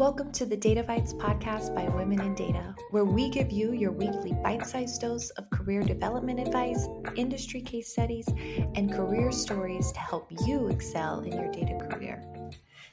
Welcome 0.00 0.32
to 0.32 0.46
the 0.46 0.56
Data 0.56 0.82
Bites 0.82 1.12
podcast 1.12 1.74
by 1.74 1.86
Women 1.86 2.22
in 2.22 2.34
Data, 2.34 2.74
where 2.90 3.04
we 3.04 3.28
give 3.28 3.52
you 3.52 3.74
your 3.74 3.92
weekly 3.92 4.32
bite 4.42 4.66
sized 4.66 5.02
dose 5.02 5.28
of 5.32 5.50
career 5.50 5.82
development 5.82 6.40
advice, 6.40 6.88
industry 7.16 7.60
case 7.60 7.92
studies, 7.92 8.26
and 8.76 8.90
career 8.90 9.30
stories 9.30 9.92
to 9.92 10.00
help 10.00 10.32
you 10.46 10.68
excel 10.68 11.20
in 11.20 11.32
your 11.32 11.52
data 11.52 11.76
career. 11.84 12.24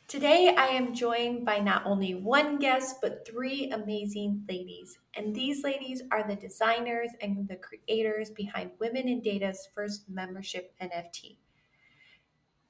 Today, 0.10 0.54
I 0.58 0.66
am 0.66 0.94
joined 0.94 1.46
by 1.46 1.60
not 1.60 1.86
only 1.86 2.14
one 2.14 2.60
guest, 2.60 2.98
but 3.02 3.26
three 3.26 3.72
amazing 3.72 4.44
ladies. 4.50 4.98
And 5.16 5.34
these 5.34 5.64
ladies 5.64 6.04
are 6.12 6.28
the 6.28 6.36
designers 6.36 7.12
and 7.22 7.48
the 7.48 7.56
creators 7.56 8.32
behind 8.32 8.72
Women 8.82 9.08
in 9.08 9.22
Data's 9.22 9.70
first 9.74 10.10
membership 10.10 10.74
NFT. 10.82 11.38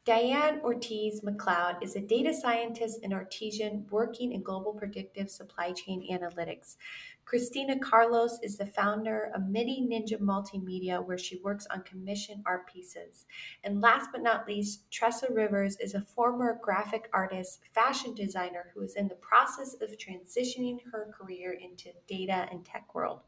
Diane 0.08 0.62
Ortiz 0.64 1.22
MacLeod 1.22 1.84
is 1.84 1.98
a 1.98 2.00
data 2.00 2.34
scientist 2.34 3.02
and 3.04 3.14
artisan 3.14 3.86
working 3.90 4.32
in 4.32 4.42
global 4.42 4.72
predictive 4.72 5.30
supply 5.30 5.74
chain 5.74 6.08
analytics. 6.10 6.78
Cristina 7.26 7.78
Carlos 7.78 8.40
is 8.42 8.56
the 8.56 8.66
founder 8.66 9.30
of 9.36 9.42
MiniNinja 9.42 10.18
Multimedia, 10.22 11.06
where 11.06 11.18
she 11.18 11.42
works 11.44 11.68
on 11.70 11.82
commission 11.82 12.42
art 12.46 12.72
pieces. 12.72 13.26
And 13.66 13.82
last 13.82 14.08
but 14.14 14.24
not 14.24 14.48
least, 14.48 14.90
Tressa 14.90 15.28
Rivers 15.30 15.76
is 15.82 15.94
a 15.94 16.00
former 16.00 16.58
graphic 16.64 17.10
artist, 17.12 17.60
fashion 17.74 18.16
designer 18.16 18.72
who 18.74 18.84
is 18.84 18.96
in 18.96 19.10
the 19.10 19.16
process 19.16 19.76
of 19.82 19.98
transitioning 19.98 20.78
her 20.90 21.14
career 21.20 21.52
into 21.52 21.90
data 22.08 22.48
and 22.50 22.64
tech 22.64 22.96
world. 22.96 23.24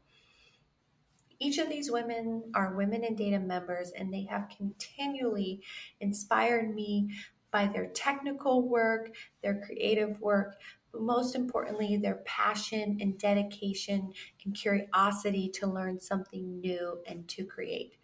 Each 1.40 1.58
of 1.58 1.70
these 1.70 1.90
women 1.90 2.52
are 2.54 2.76
Women 2.76 3.02
in 3.02 3.16
Data 3.16 3.40
members, 3.40 3.90
and 3.92 4.12
they 4.12 4.24
have 4.24 4.50
continually 4.54 5.64
inspired 5.98 6.74
me 6.74 7.14
by 7.50 7.66
their 7.66 7.88
technical 7.88 8.68
work, 8.68 9.14
their 9.42 9.60
creative 9.62 10.20
work, 10.20 10.60
but 10.92 11.00
most 11.02 11.34
importantly, 11.34 11.96
their 11.96 12.22
passion 12.26 12.98
and 13.00 13.18
dedication 13.18 14.12
and 14.44 14.54
curiosity 14.54 15.48
to 15.48 15.66
learn 15.66 15.98
something 15.98 16.60
new 16.60 17.02
and 17.06 17.26
to 17.28 17.44
create. 17.44 17.96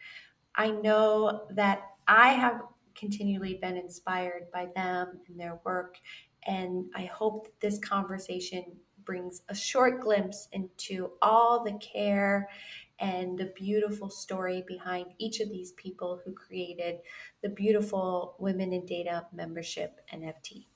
I 0.55 0.71
know 0.71 1.47
that 1.51 1.83
I 2.09 2.31
have 2.31 2.63
continually 2.95 3.55
been 3.55 3.77
inspired 3.77 4.51
by 4.53 4.67
them 4.75 5.21
and 5.29 5.39
their 5.39 5.61
work, 5.65 5.99
and 6.45 6.91
I 6.95 7.05
hope 7.05 7.45
that 7.47 7.61
this 7.61 7.79
conversation 7.79 8.81
brings 9.05 9.43
a 9.49 9.55
short 9.55 10.01
glimpse 10.01 10.49
into 10.53 11.13
all 11.23 11.63
the 11.63 11.79
care 11.79 12.49
and 12.99 13.39
the 13.39 13.53
beautiful 13.57 14.11
story 14.11 14.65
behind 14.67 15.07
each 15.19 15.41
of 15.41 15.51
these 15.51 15.73
people 15.73 16.21
who 16.25 16.33
created 16.33 16.99
the 17.43 17.49
beautiful 17.49 18.37
Women 18.39 18.73
in 18.73 18.87
Data 18.87 19.27
membership 19.33 20.01
NFT. 20.13 20.67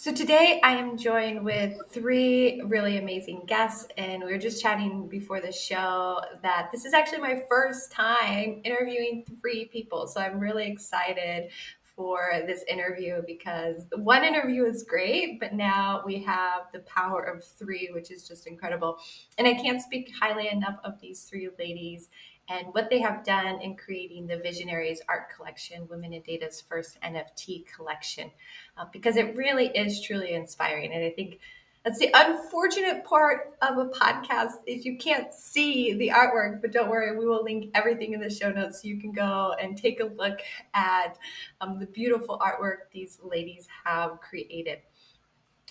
So 0.00 0.14
today 0.14 0.60
I 0.64 0.76
am 0.76 0.96
joined 0.96 1.44
with 1.44 1.74
three 1.90 2.62
really 2.62 2.96
amazing 2.96 3.42
guests, 3.46 3.86
and 3.98 4.24
we 4.24 4.32
were 4.32 4.38
just 4.38 4.62
chatting 4.62 5.08
before 5.08 5.42
the 5.42 5.52
show 5.52 6.22
that 6.42 6.70
this 6.72 6.86
is 6.86 6.94
actually 6.94 7.20
my 7.20 7.42
first 7.50 7.92
time 7.92 8.62
interviewing 8.64 9.26
three 9.42 9.66
people. 9.66 10.06
So 10.06 10.22
I'm 10.22 10.40
really 10.40 10.66
excited 10.66 11.50
for 12.00 12.30
this 12.46 12.64
interview 12.66 13.20
because 13.26 13.84
one 13.94 14.24
interview 14.24 14.64
is 14.64 14.84
great, 14.84 15.38
but 15.38 15.52
now 15.52 16.02
we 16.06 16.22
have 16.22 16.62
the 16.72 16.78
power 16.78 17.22
of 17.22 17.44
three, 17.44 17.90
which 17.92 18.10
is 18.10 18.26
just 18.26 18.46
incredible. 18.46 18.96
And 19.36 19.46
I 19.46 19.52
can't 19.52 19.82
speak 19.82 20.10
highly 20.18 20.48
enough 20.48 20.78
of 20.82 20.98
these 20.98 21.24
three 21.24 21.50
ladies 21.58 22.08
and 22.48 22.68
what 22.72 22.88
they 22.88 23.00
have 23.00 23.22
done 23.22 23.60
in 23.60 23.76
creating 23.76 24.26
the 24.26 24.38
Visionaries 24.38 25.02
Art 25.10 25.28
Collection, 25.36 25.86
Women 25.90 26.14
in 26.14 26.22
Data's 26.22 26.62
first 26.66 26.98
NFT 27.02 27.66
collection, 27.66 28.30
uh, 28.78 28.86
because 28.90 29.16
it 29.16 29.36
really 29.36 29.66
is 29.66 30.00
truly 30.00 30.32
inspiring. 30.32 30.94
And 30.94 31.04
I 31.04 31.10
think 31.10 31.38
that's 31.84 31.98
the 31.98 32.10
unfortunate 32.12 33.04
part 33.04 33.56
of 33.62 33.78
a 33.78 33.86
podcast 33.86 34.56
is 34.66 34.84
you 34.84 34.98
can't 34.98 35.32
see 35.32 35.94
the 35.94 36.08
artwork, 36.08 36.60
but 36.60 36.72
don't 36.72 36.90
worry, 36.90 37.16
we 37.16 37.26
will 37.26 37.42
link 37.42 37.70
everything 37.74 38.12
in 38.12 38.20
the 38.20 38.28
show 38.28 38.50
notes 38.50 38.82
so 38.82 38.88
you 38.88 39.00
can 39.00 39.12
go 39.12 39.54
and 39.60 39.78
take 39.78 40.00
a 40.00 40.04
look 40.04 40.40
at 40.74 41.16
um, 41.60 41.78
the 41.78 41.86
beautiful 41.86 42.38
artwork 42.38 42.90
these 42.92 43.18
ladies 43.22 43.66
have 43.84 44.20
created. 44.20 44.80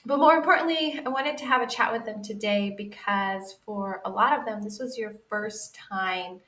But 0.06 0.18
more 0.18 0.34
importantly, 0.34 1.00
I 1.06 1.10
wanted 1.10 1.38
to 1.40 1.46
have 1.46 1.62
a 1.62 1.68
chat 1.68 1.92
with 1.92 2.06
them 2.06 2.24
today 2.24 2.74
because 2.76 3.58
for 3.66 4.02
a 4.06 4.10
lot 4.10 4.38
of 4.38 4.46
them, 4.46 4.64
this 4.64 4.80
was 4.80 4.98
your 4.98 5.14
first 5.30 5.76
time 5.76 6.40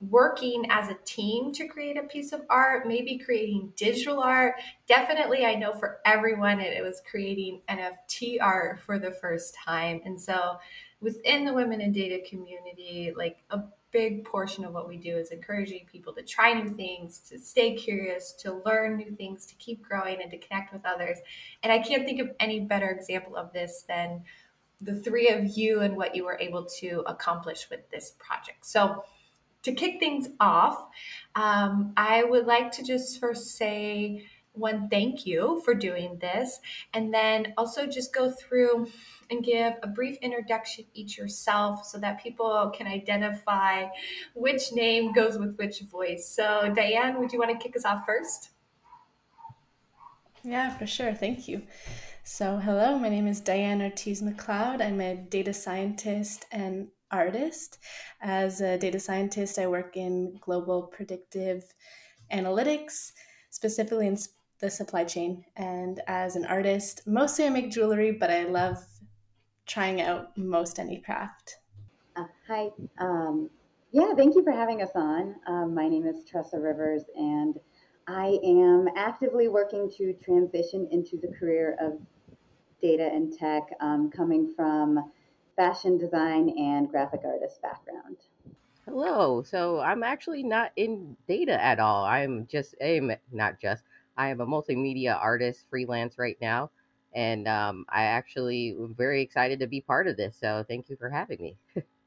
working 0.00 0.64
as 0.70 0.88
a 0.88 0.96
team 1.04 1.52
to 1.52 1.66
create 1.66 1.98
a 1.98 2.02
piece 2.04 2.32
of 2.32 2.42
art, 2.48 2.88
maybe 2.88 3.18
creating 3.18 3.72
digital 3.76 4.20
art. 4.20 4.54
Definitely, 4.88 5.44
I 5.44 5.54
know 5.54 5.74
for 5.74 6.00
everyone, 6.04 6.60
it, 6.60 6.76
it 6.76 6.82
was 6.82 7.02
creating 7.08 7.60
NFT 7.68 8.38
art 8.40 8.80
for 8.80 8.98
the 8.98 9.10
first 9.10 9.54
time. 9.54 10.00
And 10.04 10.20
so, 10.20 10.58
within 11.00 11.44
the 11.44 11.52
women 11.52 11.80
in 11.80 11.92
data 11.92 12.22
community, 12.28 13.12
like 13.14 13.38
a 13.50 13.60
big 13.90 14.24
portion 14.24 14.64
of 14.64 14.72
what 14.72 14.88
we 14.88 14.96
do 14.96 15.16
is 15.16 15.30
encouraging 15.30 15.86
people 15.90 16.12
to 16.14 16.22
try 16.22 16.52
new 16.52 16.70
things, 16.70 17.18
to 17.28 17.38
stay 17.38 17.74
curious, 17.74 18.32
to 18.32 18.62
learn 18.64 18.96
new 18.96 19.10
things, 19.10 19.46
to 19.46 19.54
keep 19.56 19.82
growing, 19.82 20.22
and 20.22 20.30
to 20.30 20.38
connect 20.38 20.72
with 20.72 20.84
others. 20.86 21.18
And 21.62 21.72
I 21.72 21.78
can't 21.78 22.04
think 22.04 22.20
of 22.20 22.30
any 22.38 22.60
better 22.60 22.88
example 22.88 23.36
of 23.36 23.52
this 23.52 23.84
than 23.88 24.22
the 24.80 24.94
three 24.94 25.28
of 25.28 25.58
you 25.58 25.80
and 25.80 25.96
what 25.96 26.14
you 26.14 26.24
were 26.24 26.38
able 26.40 26.64
to 26.64 27.02
accomplish 27.06 27.68
with 27.68 27.90
this 27.90 28.14
project. 28.18 28.64
So, 28.64 29.04
to 29.62 29.72
kick 29.72 30.00
things 30.00 30.28
off, 30.40 30.88
um, 31.34 31.92
I 31.96 32.24
would 32.24 32.46
like 32.46 32.72
to 32.72 32.84
just 32.84 33.20
first 33.20 33.56
say 33.56 34.26
one 34.52 34.88
thank 34.88 35.26
you 35.26 35.62
for 35.64 35.74
doing 35.74 36.18
this, 36.20 36.60
and 36.92 37.14
then 37.14 37.54
also 37.56 37.86
just 37.86 38.12
go 38.12 38.30
through 38.30 38.88
and 39.30 39.44
give 39.44 39.74
a 39.82 39.86
brief 39.86 40.16
introduction 40.22 40.84
each 40.92 41.16
yourself 41.16 41.84
so 41.86 41.98
that 41.98 42.22
people 42.22 42.72
can 42.74 42.86
identify 42.86 43.86
which 44.34 44.72
name 44.72 45.12
goes 45.12 45.38
with 45.38 45.56
which 45.56 45.80
voice. 45.82 46.28
So, 46.28 46.72
Diane, 46.74 47.20
would 47.20 47.32
you 47.32 47.38
want 47.38 47.52
to 47.52 47.62
kick 47.62 47.76
us 47.76 47.84
off 47.84 48.04
first? 48.04 48.50
Yeah, 50.42 50.76
for 50.76 50.86
sure. 50.86 51.14
Thank 51.14 51.48
you. 51.48 51.62
So, 52.24 52.56
hello, 52.56 52.98
my 52.98 53.08
name 53.08 53.26
is 53.26 53.40
Diane 53.40 53.82
Ortiz 53.82 54.22
MacLeod. 54.22 54.80
I'm 54.80 55.00
a 55.00 55.14
data 55.14 55.52
scientist 55.52 56.46
and 56.50 56.88
artist. 57.10 57.78
As 58.20 58.60
a 58.60 58.78
data 58.78 59.00
scientist, 59.00 59.58
I 59.58 59.66
work 59.66 59.96
in 59.96 60.36
global 60.40 60.84
predictive 60.84 61.64
analytics, 62.32 63.12
specifically 63.50 64.06
in 64.06 64.18
the 64.60 64.70
supply 64.70 65.04
chain. 65.04 65.44
And 65.56 66.00
as 66.06 66.36
an 66.36 66.44
artist, 66.44 67.06
mostly 67.06 67.46
I 67.46 67.50
make 67.50 67.70
jewelry, 67.70 68.12
but 68.12 68.30
I 68.30 68.44
love 68.44 68.78
trying 69.66 70.00
out 70.00 70.36
most 70.36 70.78
any 70.78 71.00
craft. 71.00 71.56
Uh, 72.16 72.24
hi. 72.46 72.68
Um, 72.98 73.50
yeah, 73.92 74.14
thank 74.16 74.34
you 74.34 74.44
for 74.44 74.52
having 74.52 74.82
us 74.82 74.90
on. 74.94 75.34
Um, 75.46 75.74
my 75.74 75.88
name 75.88 76.06
is 76.06 76.24
Tressa 76.24 76.58
Rivers, 76.60 77.04
and 77.16 77.56
I 78.06 78.38
am 78.44 78.86
actively 78.96 79.48
working 79.48 79.90
to 79.96 80.12
transition 80.14 80.88
into 80.90 81.16
the 81.16 81.28
career 81.38 81.76
of 81.80 81.98
data 82.80 83.08
and 83.12 83.32
tech, 83.36 83.62
um, 83.80 84.10
coming 84.10 84.52
from 84.56 85.10
fashion 85.60 85.98
design 85.98 86.48
and 86.56 86.88
graphic 86.88 87.20
artist 87.22 87.60
background. 87.60 88.16
Hello. 88.86 89.42
So 89.42 89.78
I'm 89.78 90.02
actually 90.02 90.42
not 90.42 90.72
in 90.74 91.18
data 91.28 91.62
at 91.62 91.78
all. 91.78 92.06
I'm 92.06 92.46
just 92.46 92.74
a 92.80 93.18
not 93.30 93.60
just. 93.60 93.84
I 94.16 94.28
am 94.30 94.40
a 94.40 94.46
multimedia 94.46 95.14
artist 95.20 95.66
freelance 95.68 96.16
right 96.16 96.38
now, 96.40 96.70
and 97.12 97.46
um, 97.46 97.84
I 97.90 98.04
actually 98.04 98.70
am 98.70 98.94
very 98.96 99.20
excited 99.20 99.60
to 99.60 99.66
be 99.66 99.82
part 99.82 100.08
of 100.08 100.16
this. 100.16 100.34
So 100.40 100.64
thank 100.66 100.88
you 100.88 100.96
for 100.96 101.10
having 101.10 101.42
me. 101.42 101.56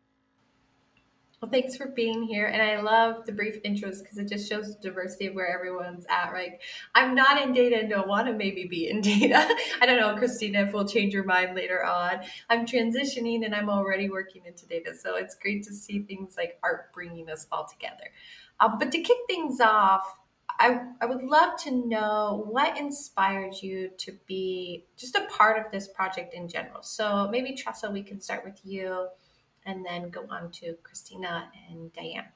Well, 1.43 1.51
thanks 1.51 1.75
for 1.75 1.87
being 1.87 2.23
here. 2.23 2.45
And 2.45 2.61
I 2.61 2.79
love 2.79 3.25
the 3.25 3.33
brief 3.33 3.61
intros 3.63 4.01
because 4.01 4.17
it 4.17 4.29
just 4.29 4.47
shows 4.47 4.73
the 4.73 4.81
diversity 4.81 5.27
of 5.27 5.35
where 5.35 5.53
everyone's 5.53 6.05
at, 6.09 6.31
right? 6.31 6.53
I'm 6.95 7.13
not 7.13 7.41
in 7.41 7.51
data 7.51 7.79
and 7.79 7.89
don't 7.89 8.07
want 8.07 8.27
to 8.27 8.33
maybe 8.33 8.63
be 8.63 8.87
in 8.87 9.01
data. 9.01 9.45
I 9.81 9.85
don't 9.85 9.99
know, 9.99 10.15
Cristina, 10.15 10.61
if 10.61 10.71
we'll 10.71 10.87
change 10.87 11.13
your 11.13 11.25
mind 11.25 11.53
later 11.53 11.83
on. 11.83 12.21
I'm 12.49 12.65
transitioning 12.65 13.43
and 13.43 13.53
I'm 13.53 13.69
already 13.69 14.09
working 14.09 14.43
into 14.45 14.65
data. 14.65 14.95
So 14.95 15.17
it's 15.17 15.35
great 15.35 15.63
to 15.65 15.73
see 15.73 16.03
things 16.03 16.35
like 16.37 16.57
art 16.63 16.93
bringing 16.93 17.29
us 17.29 17.45
all 17.51 17.67
together. 17.67 18.05
Um, 18.61 18.79
but 18.79 18.93
to 18.93 19.01
kick 19.01 19.17
things 19.27 19.59
off, 19.59 20.15
I, 20.61 20.79
I 21.01 21.05
would 21.05 21.23
love 21.23 21.61
to 21.63 21.71
know 21.71 22.45
what 22.47 22.77
inspired 22.77 23.55
you 23.61 23.89
to 23.97 24.17
be 24.27 24.85
just 24.95 25.17
a 25.17 25.27
part 25.29 25.57
of 25.57 25.69
this 25.73 25.89
project 25.89 26.33
in 26.33 26.47
general. 26.47 26.83
So 26.83 27.27
maybe 27.29 27.53
Tressa, 27.53 27.91
we 27.91 28.01
can 28.01 28.21
start 28.21 28.45
with 28.45 28.61
you 28.63 29.09
and 29.65 29.85
then 29.85 30.09
go 30.09 30.25
on 30.29 30.51
to 30.51 30.75
Cristina 30.83 31.49
and 31.69 31.91
Diane. 31.93 32.29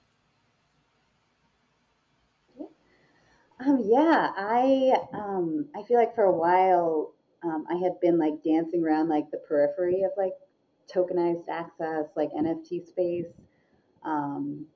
Um, 3.59 3.81
yeah, 3.85 4.29
I 4.38 4.94
um, 5.13 5.65
I 5.75 5.81
feel 5.83 5.97
like 5.97 6.13
for 6.13 6.25
a 6.25 6.31
while 6.31 7.13
um, 7.44 7.65
I 7.69 7.75
had 7.75 8.00
been 8.00 8.19
like 8.19 8.44
dancing 8.44 8.83
around 8.83 9.09
like 9.09 9.31
the 9.31 9.38
periphery 9.38 10.03
of 10.03 10.12
like 10.15 10.33
tokenized 10.94 11.50
access, 11.50 12.06
like 12.15 12.29
NFT 12.33 12.85
space. 12.85 13.25
Um, 14.03 14.68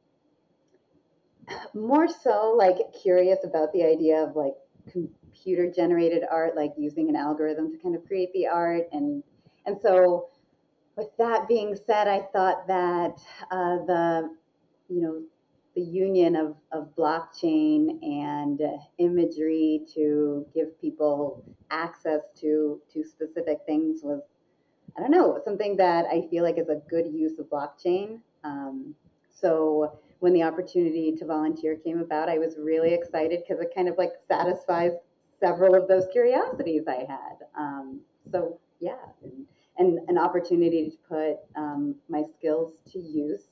more 1.75 2.07
so 2.07 2.55
like 2.57 2.77
curious 3.01 3.39
about 3.43 3.71
the 3.71 3.83
idea 3.83 4.23
of 4.23 4.35
like 4.35 4.53
computer 4.91 5.71
generated 5.71 6.23
art, 6.29 6.55
like 6.55 6.73
using 6.75 7.07
an 7.07 7.15
algorithm 7.15 7.71
to 7.71 7.77
kind 7.77 7.95
of 7.95 8.05
create 8.07 8.33
the 8.33 8.47
art 8.47 8.87
and 8.91 9.23
and 9.65 9.77
so, 9.81 10.29
with 11.01 11.17
that 11.17 11.47
being 11.47 11.75
said, 11.87 12.07
I 12.07 12.21
thought 12.31 12.67
that 12.67 13.19
uh, 13.49 13.77
the, 13.87 14.29
you 14.87 15.01
know, 15.01 15.21
the 15.75 15.81
union 15.81 16.35
of, 16.35 16.55
of 16.71 16.95
blockchain 16.95 17.97
and 18.03 18.61
imagery 18.99 19.81
to 19.95 20.45
give 20.53 20.79
people 20.79 21.43
access 21.71 22.19
to 22.41 22.81
to 22.93 23.03
specific 23.03 23.59
things 23.65 24.01
was 24.03 24.21
I 24.97 24.99
don't 24.99 25.11
know 25.11 25.39
something 25.45 25.77
that 25.77 26.05
I 26.05 26.27
feel 26.29 26.43
like 26.43 26.57
is 26.57 26.67
a 26.67 26.81
good 26.89 27.07
use 27.07 27.39
of 27.39 27.45
blockchain. 27.45 28.19
Um, 28.43 28.93
so 29.29 29.97
when 30.19 30.33
the 30.33 30.43
opportunity 30.43 31.15
to 31.15 31.25
volunteer 31.25 31.77
came 31.77 31.99
about, 31.99 32.27
I 32.29 32.37
was 32.37 32.57
really 32.59 32.93
excited 32.93 33.39
because 33.41 33.63
it 33.63 33.71
kind 33.73 33.87
of 33.87 33.97
like 33.97 34.11
satisfies 34.27 34.91
several 35.39 35.73
of 35.73 35.87
those 35.87 36.05
curiosities 36.11 36.83
I 36.87 37.05
had. 37.07 37.37
Um, 37.57 38.01
so 38.31 38.59
yeah, 38.81 38.97
and, 39.23 39.45
and, 39.81 39.99
an 40.09 40.17
opportunity 40.17 40.89
to 40.89 40.97
put 41.09 41.37
um, 41.55 41.95
my 42.07 42.23
skills 42.37 42.73
to 42.91 42.99
use 42.99 43.43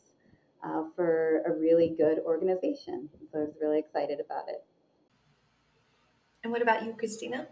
uh, 0.63 0.83
for 0.95 1.41
a 1.45 1.51
really 1.51 1.95
good 1.97 2.19
organization. 2.19 3.09
So 3.31 3.39
I 3.39 3.41
was 3.43 3.53
really 3.61 3.79
excited 3.79 4.19
about 4.19 4.47
it. 4.47 4.63
And 6.43 6.51
what 6.51 6.61
about 6.61 6.85
you, 6.85 6.93
Cristina? 6.93 7.47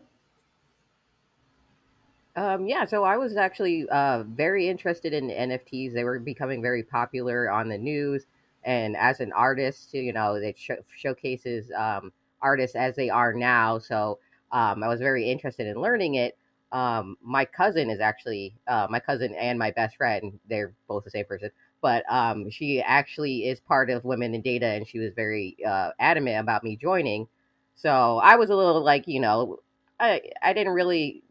Um, 2.35 2.67
yeah, 2.67 2.85
so 2.85 3.03
I 3.03 3.17
was 3.17 3.35
actually 3.35 3.89
uh, 3.89 4.23
very 4.23 4.69
interested 4.69 5.11
in 5.11 5.29
NFTs. 5.29 5.93
They 5.93 6.03
were 6.03 6.19
becoming 6.19 6.61
very 6.61 6.83
popular 6.83 7.49
on 7.49 7.67
the 7.67 7.77
news, 7.77 8.27
and 8.63 8.95
as 8.95 9.19
an 9.21 9.33
artist, 9.33 9.93
you 9.93 10.13
know, 10.13 10.35
it 10.35 10.55
sh- 10.57 10.83
showcases 10.95 11.71
um, 11.75 12.11
artists 12.41 12.75
as 12.75 12.95
they 12.95 13.09
are 13.09 13.33
now. 13.33 13.79
So 13.79 14.19
um, 14.51 14.83
I 14.83 14.87
was 14.87 14.99
very 14.99 15.29
interested 15.29 15.65
in 15.65 15.81
learning 15.81 16.15
it. 16.15 16.37
Um, 16.71 17.17
my 17.21 17.45
cousin 17.45 17.89
is 17.89 17.99
actually 17.99 18.53
uh, 18.67 18.87
my 18.89 18.99
cousin 18.99 19.33
and 19.35 19.57
my 19.57 19.71
best 19.71 19.97
friend. 19.97 20.39
They're 20.49 20.73
both 20.87 21.03
the 21.03 21.11
same 21.11 21.25
person, 21.25 21.49
but 21.81 22.03
um, 22.11 22.49
she 22.49 22.81
actually 22.81 23.47
is 23.47 23.59
part 23.59 23.89
of 23.89 24.03
Women 24.05 24.35
in 24.35 24.41
Data, 24.41 24.65
and 24.67 24.87
she 24.87 24.99
was 24.99 25.13
very 25.15 25.57
uh, 25.65 25.91
adamant 25.99 26.39
about 26.39 26.63
me 26.63 26.75
joining. 26.75 27.27
So 27.75 28.17
I 28.17 28.35
was 28.35 28.49
a 28.49 28.55
little 28.55 28.83
like, 28.83 29.07
you 29.07 29.19
know, 29.19 29.59
I 29.99 30.21
I 30.41 30.53
didn't 30.53 30.73
really 30.73 31.23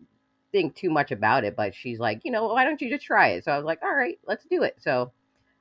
think 0.52 0.74
too 0.74 0.90
much 0.90 1.12
about 1.12 1.44
it, 1.44 1.56
but 1.56 1.74
she's 1.74 1.98
like, 1.98 2.20
you 2.24 2.30
know, 2.30 2.46
why 2.46 2.64
don't 2.64 2.80
you 2.80 2.88
just 2.88 3.04
try 3.04 3.28
it? 3.28 3.44
So 3.44 3.52
I 3.52 3.56
was 3.56 3.66
like, 3.66 3.82
all 3.82 3.94
right, 3.94 4.18
let's 4.26 4.44
do 4.46 4.62
it. 4.62 4.76
So, 4.80 5.12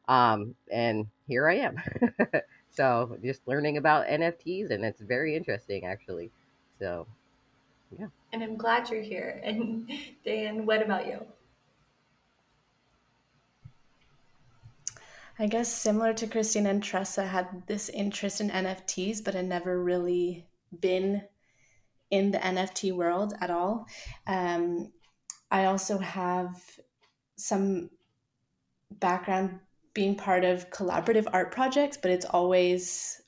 um, 0.07 0.55
and 0.71 1.07
here 1.27 1.49
I 1.49 1.55
am. 1.55 1.81
so 2.69 3.17
just 3.23 3.41
learning 3.47 3.77
about 3.77 4.07
NFTs, 4.07 4.71
and 4.71 4.85
it's 4.85 5.01
very 5.01 5.35
interesting 5.35 5.85
actually. 5.85 6.31
So, 6.79 7.07
yeah. 7.97 8.07
And 8.33 8.43
I'm 8.43 8.57
glad 8.57 8.89
you're 8.89 9.01
here. 9.01 9.41
And 9.45 9.89
Dan, 10.23 10.65
what 10.65 10.81
about 10.81 11.07
you? 11.07 11.25
I 15.37 15.47
guess 15.47 15.71
similar 15.71 16.13
to 16.13 16.27
Christine 16.27 16.65
and 16.65 16.81
Tressa, 16.81 17.25
had 17.25 17.67
this 17.67 17.89
interest 17.89 18.39
in 18.39 18.49
NFTs, 18.49 19.23
but 19.23 19.33
had 19.33 19.45
never 19.45 19.83
really 19.83 20.45
been 20.79 21.23
in 22.09 22.31
the 22.31 22.37
NFT 22.37 22.93
world 22.93 23.33
at 23.41 23.49
all. 23.49 23.85
Um, 24.27 24.91
I 25.51 25.65
also 25.65 25.97
have 25.97 26.61
some 27.35 27.89
background 28.91 29.59
being 29.93 30.15
part 30.15 30.45
of 30.45 30.69
collaborative 30.69 31.27
art 31.33 31.51
projects, 31.51 31.97
but 31.97 32.11
it's 32.11 32.25
always 32.25 33.21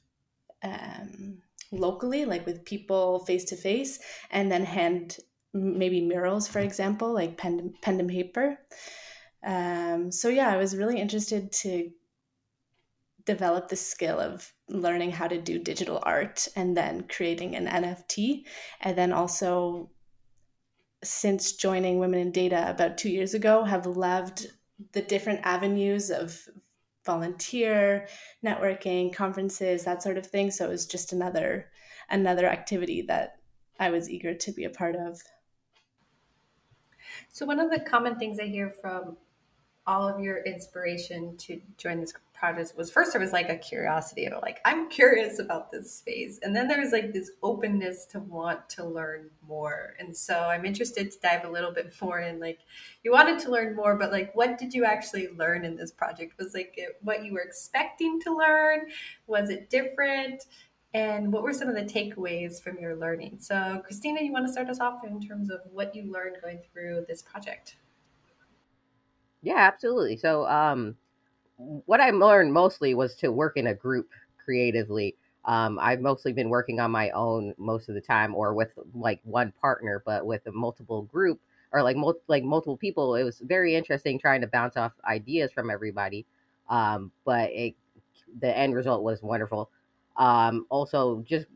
um, 0.63 1.41
locally, 1.71 2.25
like 2.25 2.45
with 2.45 2.65
people 2.65 3.19
face 3.25 3.45
to 3.45 3.55
face, 3.55 3.99
and 4.31 4.51
then 4.51 4.65
hand 4.65 5.17
maybe 5.53 6.01
murals, 6.01 6.47
for 6.47 6.59
example, 6.59 7.13
like 7.13 7.37
pen, 7.37 7.73
pen 7.81 7.99
and 7.99 8.09
paper. 8.09 8.59
Um, 9.45 10.11
so 10.11 10.29
yeah, 10.29 10.49
I 10.49 10.57
was 10.57 10.75
really 10.75 10.99
interested 10.99 11.51
to 11.63 11.91
develop 13.25 13.67
the 13.67 13.75
skill 13.75 14.19
of 14.19 14.51
learning 14.69 15.11
how 15.11 15.27
to 15.27 15.39
do 15.39 15.59
digital 15.59 16.01
art 16.03 16.47
and 16.55 16.75
then 16.75 17.05
creating 17.07 17.55
an 17.55 17.67
NFT. 17.67 18.45
And 18.81 18.97
then 18.97 19.11
also, 19.11 19.91
since 21.03 21.53
joining 21.53 21.99
Women 21.99 22.19
in 22.19 22.31
Data 22.31 22.69
about 22.69 22.97
two 22.97 23.09
years 23.09 23.33
ago, 23.33 23.63
have 23.63 23.85
loved 23.85 24.47
the 24.93 25.01
different 25.01 25.41
avenues 25.43 26.09
of 26.09 26.47
volunteer, 27.07 28.07
networking, 28.45 29.11
conferences, 29.11 29.83
that 29.85 30.03
sort 30.03 30.19
of 30.19 30.27
thing. 30.27 30.51
So 30.51 30.65
it 30.65 30.69
was 30.69 30.85
just 30.85 31.13
another 31.13 31.71
another 32.09 32.45
activity 32.45 33.01
that 33.01 33.39
I 33.79 33.89
was 33.89 34.09
eager 34.09 34.35
to 34.35 34.51
be 34.51 34.65
a 34.65 34.69
part 34.69 34.95
of. 34.95 35.19
So 37.29 37.45
one 37.45 37.59
of 37.59 37.71
the 37.71 37.79
common 37.79 38.17
things 38.19 38.39
I 38.39 38.45
hear 38.45 38.69
from 38.81 39.17
all 39.87 40.07
of 40.07 40.19
your 40.19 40.43
inspiration 40.43 41.35
to 41.37 41.59
join 41.77 42.01
this 42.01 42.13
project 42.39 42.73
was 42.77 42.91
first 42.91 43.13
there 43.13 43.21
was 43.21 43.31
like 43.31 43.49
a 43.49 43.57
curiosity 43.57 44.25
of 44.25 44.41
like 44.41 44.59
i'm 44.65 44.89
curious 44.89 45.39
about 45.39 45.71
this 45.71 45.91
space. 45.91 46.39
And 46.43 46.55
then 46.55 46.67
there 46.67 46.79
was 46.79 46.91
like 46.91 47.11
this 47.13 47.31
openness 47.41 48.05
to 48.07 48.19
want 48.19 48.69
to 48.69 48.85
learn 48.85 49.29
more. 49.47 49.95
And 49.99 50.15
so 50.15 50.35
i'm 50.35 50.65
interested 50.65 51.11
to 51.11 51.19
dive 51.19 51.45
a 51.45 51.49
little 51.49 51.71
bit 51.71 51.93
more 52.01 52.19
in 52.19 52.39
like 52.39 52.59
you 53.03 53.11
wanted 53.11 53.39
to 53.39 53.51
learn 53.51 53.75
more 53.75 53.95
but 53.95 54.11
like 54.11 54.35
what 54.35 54.57
did 54.57 54.73
you 54.73 54.85
actually 54.85 55.29
learn 55.29 55.65
in 55.65 55.75
this 55.75 55.91
project? 55.91 56.37
Was 56.37 56.53
like 56.53 56.73
it, 56.77 56.97
what 57.01 57.25
you 57.25 57.33
were 57.33 57.41
expecting 57.41 58.19
to 58.21 58.35
learn? 58.35 58.87
Was 59.25 59.49
it 59.49 59.69
different? 59.69 60.45
And 60.93 61.31
what 61.33 61.43
were 61.43 61.53
some 61.53 61.67
of 61.67 61.75
the 61.75 61.81
takeaways 61.81 62.61
from 62.61 62.79
your 62.79 62.95
learning? 62.95 63.37
So 63.39 63.81
Cristina 63.83 64.21
you 64.21 64.31
want 64.31 64.45
to 64.45 64.51
start 64.51 64.69
us 64.69 64.79
off 64.79 65.03
in 65.03 65.19
terms 65.21 65.49
of 65.49 65.59
what 65.71 65.95
you 65.95 66.11
learned 66.11 66.37
going 66.41 66.59
through 66.71 67.05
this 67.07 67.21
project? 67.21 67.77
Yeah 69.41 69.57
absolutely. 69.57 70.17
So 70.17 70.45
um 70.47 70.95
what 71.57 71.99
I 71.99 72.11
learned 72.11 72.53
mostly 72.53 72.93
was 72.93 73.15
to 73.17 73.31
work 73.31 73.57
in 73.57 73.67
a 73.67 73.73
group 73.73 74.09
creatively. 74.43 75.15
Um, 75.45 75.79
I've 75.81 76.01
mostly 76.01 76.33
been 76.33 76.49
working 76.49 76.79
on 76.79 76.91
my 76.91 77.09
own 77.11 77.53
most 77.57 77.89
of 77.89 77.95
the 77.95 78.01
time, 78.01 78.35
or 78.35 78.53
with 78.53 78.71
like 78.93 79.19
one 79.23 79.53
partner, 79.61 80.03
but 80.05 80.25
with 80.25 80.45
a 80.47 80.51
multiple 80.51 81.03
group 81.03 81.39
or 81.71 81.83
like 81.83 81.97
mul- 81.97 82.21
like 82.27 82.43
multiple 82.43 82.77
people. 82.77 83.15
It 83.15 83.23
was 83.23 83.39
very 83.39 83.75
interesting 83.75 84.19
trying 84.19 84.41
to 84.41 84.47
bounce 84.47 84.77
off 84.77 84.93
ideas 85.05 85.51
from 85.51 85.69
everybody. 85.69 86.25
Um, 86.69 87.11
but 87.25 87.49
it, 87.51 87.75
the 88.39 88.55
end 88.55 88.75
result 88.75 89.03
was 89.03 89.21
wonderful. 89.21 89.69
Um, 90.17 90.65
also, 90.69 91.23
just 91.27 91.47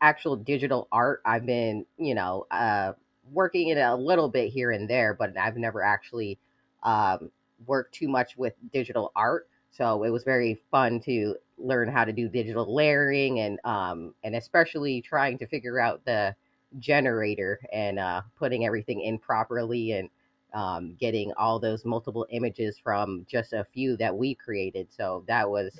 actual 0.00 0.36
digital 0.36 0.88
art. 0.92 1.20
I've 1.24 1.46
been, 1.46 1.84
you 1.98 2.14
know, 2.14 2.46
uh, 2.50 2.92
working 3.32 3.68
in 3.68 3.78
a 3.78 3.96
little 3.96 4.28
bit 4.28 4.50
here 4.50 4.70
and 4.70 4.88
there, 4.88 5.14
but 5.14 5.36
I've 5.36 5.56
never 5.56 5.82
actually 5.82 6.38
um, 6.82 7.30
work 7.66 7.90
too 7.92 8.08
much 8.08 8.36
with 8.36 8.54
digital 8.72 9.12
art. 9.16 9.48
So 9.70 10.04
it 10.04 10.10
was 10.10 10.24
very 10.24 10.60
fun 10.70 11.00
to 11.00 11.36
learn 11.58 11.88
how 11.88 12.04
to 12.04 12.12
do 12.12 12.28
digital 12.28 12.74
layering 12.74 13.40
and 13.40 13.58
um, 13.64 14.14
and 14.24 14.34
especially 14.34 15.00
trying 15.00 15.38
to 15.38 15.46
figure 15.46 15.78
out 15.78 16.04
the 16.04 16.34
generator 16.78 17.60
and 17.72 17.98
uh, 17.98 18.22
putting 18.36 18.66
everything 18.66 19.00
in 19.00 19.18
properly 19.18 19.92
and 19.92 20.08
um, 20.52 20.94
getting 20.98 21.32
all 21.34 21.58
those 21.58 21.84
multiple 21.84 22.26
images 22.30 22.78
from 22.78 23.26
just 23.28 23.52
a 23.52 23.64
few 23.72 23.96
that 23.96 24.14
we 24.14 24.34
created. 24.34 24.88
So 24.90 25.24
that 25.26 25.48
was 25.48 25.78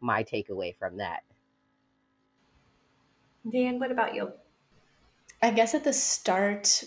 my 0.00 0.24
takeaway 0.24 0.76
from 0.76 0.96
that. 0.96 1.22
Dan, 3.48 3.78
what 3.78 3.92
about 3.92 4.14
you? 4.14 4.32
I 5.40 5.52
guess 5.52 5.74
at 5.74 5.84
the 5.84 5.92
start, 5.92 6.84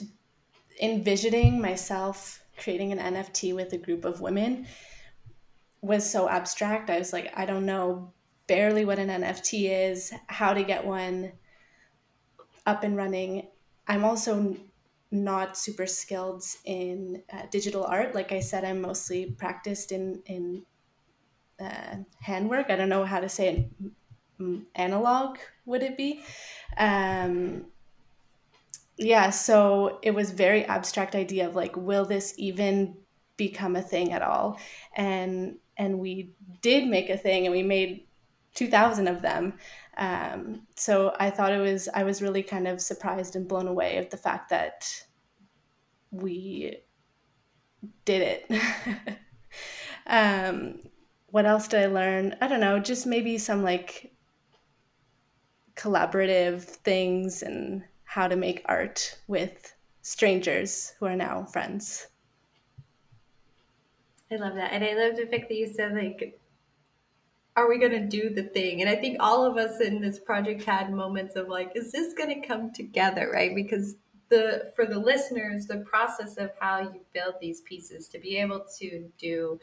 envisioning 0.82 1.62
myself 1.62 2.41
creating 2.62 2.92
an 2.92 3.16
NFT 3.16 3.56
with 3.56 3.74
a 3.74 3.78
group 3.78 4.06
of 4.06 4.22
women 4.22 4.68
was 5.82 6.10
so 6.10 6.30
abstract. 6.30 6.90
I 6.90 7.00
was 7.00 7.12
like, 7.12 7.34
I 7.36 7.46
don't 7.46 7.66
know 7.66 8.14
barely 8.48 8.86
what 8.86 9.00
an 9.00 9.10
NFT 9.10 9.90
is, 9.90 10.14
how 10.28 10.54
to 10.54 10.64
get 10.64 10.86
one 10.86 11.32
up 12.66 12.84
and 12.84 12.96
running. 12.96 13.48
I'm 13.88 14.06
also 14.06 14.56
not 15.12 15.58
super 15.58 15.86
skilled 15.86 16.44
in 16.64 17.24
uh, 17.34 17.44
digital 17.50 17.84
art. 17.84 18.16
Like 18.16 18.32
I 18.32 18.40
said, 18.40 18.64
I'm 18.64 18.82
mostly 18.82 19.32
practiced 19.32 19.92
in 19.92 20.22
in 20.26 20.64
uh, 21.60 21.96
handwork. 22.22 22.70
I 22.70 22.76
don't 22.76 22.90
know 22.90 23.06
how 23.06 23.20
to 23.20 23.30
say 23.30 23.48
it. 23.50 24.62
Analog 24.76 25.38
would 25.66 25.84
it 25.84 25.98
be? 25.98 26.24
Um, 26.78 27.66
yeah 29.02 29.30
so 29.30 30.00
it 30.04 30.12
was 30.12 30.32
very 30.32 30.64
abstract 30.66 31.16
idea 31.16 31.48
of 31.48 31.56
like 31.56 31.76
will 31.76 32.06
this 32.06 32.34
even 32.38 32.96
become 33.42 33.76
a 33.76 33.82
thing 33.82 34.14
at 34.14 34.22
all? 34.22 34.60
And 34.96 35.58
and 35.78 36.00
we 36.00 36.34
did 36.62 36.88
make 36.88 37.10
a 37.10 37.18
thing 37.18 37.46
and 37.48 37.56
we 37.56 37.64
made 37.64 38.06
2000 38.54 39.08
of 39.08 39.22
them. 39.24 39.54
Um, 39.98 40.68
so 40.76 41.14
i 41.20 41.30
thought 41.30 41.52
it 41.52 41.60
was 41.60 41.90
i 41.94 42.04
was 42.04 42.22
really 42.22 42.44
kind 42.44 42.68
of 42.68 42.80
surprised 42.82 43.36
and 43.36 43.48
blown 43.48 43.68
away 43.68 43.98
of 43.98 44.10
the 44.10 44.18
fact 44.18 44.50
that 44.50 45.04
we 46.12 46.78
did 48.06 48.22
it. 48.22 48.62
Um, 50.08 50.80
what 51.28 51.46
else 51.46 51.68
did 51.68 51.82
i 51.84 51.86
learn? 51.86 52.36
I 52.42 52.48
don't 52.48 52.60
know 52.60 52.80
just 52.80 53.06
maybe 53.06 53.38
some 53.38 53.64
like 53.64 54.12
collaborative 55.76 56.64
things 56.64 57.44
and 57.44 57.84
how 58.12 58.28
to 58.28 58.36
make 58.36 58.62
art 58.66 59.18
with 59.30 59.74
strangers 60.02 60.94
who 61.00 61.06
are 61.06 61.16
now 61.16 61.46
friends. 61.46 62.08
I 64.30 64.36
love 64.36 64.56
that. 64.56 64.74
And 64.74 64.84
I 64.84 64.94
love 64.96 65.16
the 65.16 65.28
fact 65.28 65.48
that 65.48 65.56
you 65.56 65.72
said 65.74 65.94
like 65.94 66.38
are 67.56 67.70
we 67.70 67.80
going 67.80 67.92
to 67.94 68.06
do 68.06 68.30
the 68.30 68.44
thing? 68.44 68.82
And 68.82 68.90
I 68.90 68.96
think 68.96 69.18
all 69.22 69.46
of 69.46 69.56
us 69.56 69.80
in 69.80 70.02
this 70.02 70.20
project 70.20 70.64
had 70.64 70.92
moments 70.92 71.36
of 71.36 71.48
like, 71.48 71.72
is 71.76 71.94
this 71.94 72.14
going 72.14 72.42
to 72.42 72.46
come 72.46 72.72
together, 72.72 73.30
right? 73.34 73.56
Because 73.56 73.96
the 74.28 74.74
for 74.76 74.86
the 74.86 75.00
listeners, 75.00 75.68
the 75.68 75.78
process 75.78 76.36
of 76.36 76.52
how 76.60 76.82
you 76.82 77.02
build 77.14 77.36
these 77.40 77.62
pieces 77.62 78.10
to 78.10 78.20
be 78.20 78.38
able 78.38 78.66
to 78.80 79.10
do 79.18 79.58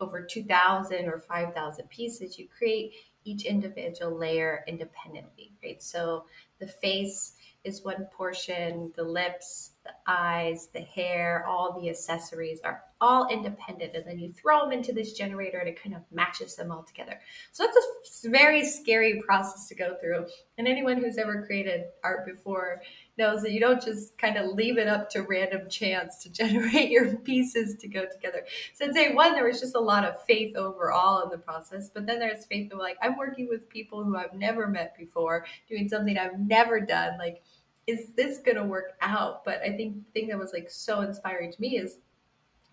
over 0.00 0.22
2,000 0.22 1.06
or 1.06 1.20
5,000 1.20 1.88
pieces, 1.88 2.36
you 2.36 2.48
create 2.56 2.94
each 3.24 3.44
individual 3.44 4.16
layer 4.16 4.64
independently, 4.66 5.52
right? 5.62 5.80
So 5.80 6.24
the 6.58 6.66
face 6.66 7.34
is 7.64 7.84
one 7.84 8.06
portion, 8.12 8.92
the 8.96 9.04
lips, 9.04 9.72
the 9.84 9.92
eyes, 10.06 10.68
the 10.72 10.80
hair, 10.80 11.44
all 11.46 11.80
the 11.80 11.88
accessories 11.88 12.60
are 12.64 12.82
all 13.00 13.28
independent. 13.28 13.94
And 13.94 14.04
then 14.06 14.18
you 14.18 14.32
throw 14.32 14.60
them 14.60 14.72
into 14.72 14.92
this 14.92 15.12
generator 15.12 15.58
and 15.58 15.68
it 15.68 15.80
kind 15.80 15.94
of 15.94 16.02
matches 16.12 16.56
them 16.56 16.72
all 16.72 16.82
together. 16.82 17.20
So 17.52 17.64
it's 17.64 18.24
a 18.24 18.30
very 18.30 18.64
scary 18.64 19.22
process 19.26 19.68
to 19.68 19.74
go 19.74 19.96
through. 20.00 20.26
And 20.58 20.66
anyone 20.66 20.98
who's 20.98 21.18
ever 21.18 21.44
created 21.46 21.84
art 22.02 22.26
before 22.26 22.82
knows 23.18 23.42
that 23.42 23.52
you 23.52 23.60
don't 23.60 23.82
just 23.82 24.16
kind 24.16 24.36
of 24.36 24.54
leave 24.54 24.78
it 24.78 24.88
up 24.88 25.10
to 25.10 25.22
random 25.22 25.68
chance 25.68 26.22
to 26.22 26.30
generate 26.32 26.90
your 26.90 27.16
pieces 27.16 27.76
to 27.76 27.88
go 27.88 28.06
together. 28.06 28.44
So 28.74 28.86
I'd 28.86 28.94
say 28.94 29.12
one, 29.12 29.34
there 29.34 29.44
was 29.44 29.60
just 29.60 29.74
a 29.74 29.80
lot 29.80 30.04
of 30.04 30.22
faith 30.24 30.56
overall 30.56 31.22
in 31.22 31.30
the 31.30 31.38
process, 31.38 31.90
but 31.92 32.06
then 32.06 32.18
there's 32.18 32.46
faith 32.46 32.72
of 32.72 32.78
like, 32.78 32.96
I'm 33.02 33.16
working 33.16 33.48
with 33.48 33.68
people 33.68 34.02
who 34.04 34.16
I've 34.16 34.34
never 34.34 34.66
met 34.66 34.96
before, 34.96 35.46
doing 35.68 35.88
something 35.88 36.16
I've 36.16 36.38
never 36.38 36.80
done. 36.80 37.18
Like, 37.18 37.42
is 37.86 38.12
this 38.16 38.38
to 38.38 38.64
work 38.64 38.92
out? 39.00 39.44
But 39.44 39.60
I 39.62 39.76
think 39.76 39.96
the 39.96 40.10
thing 40.12 40.28
that 40.28 40.38
was 40.38 40.52
like 40.52 40.70
so 40.70 41.00
inspiring 41.00 41.52
to 41.52 41.60
me 41.60 41.78
is 41.78 41.98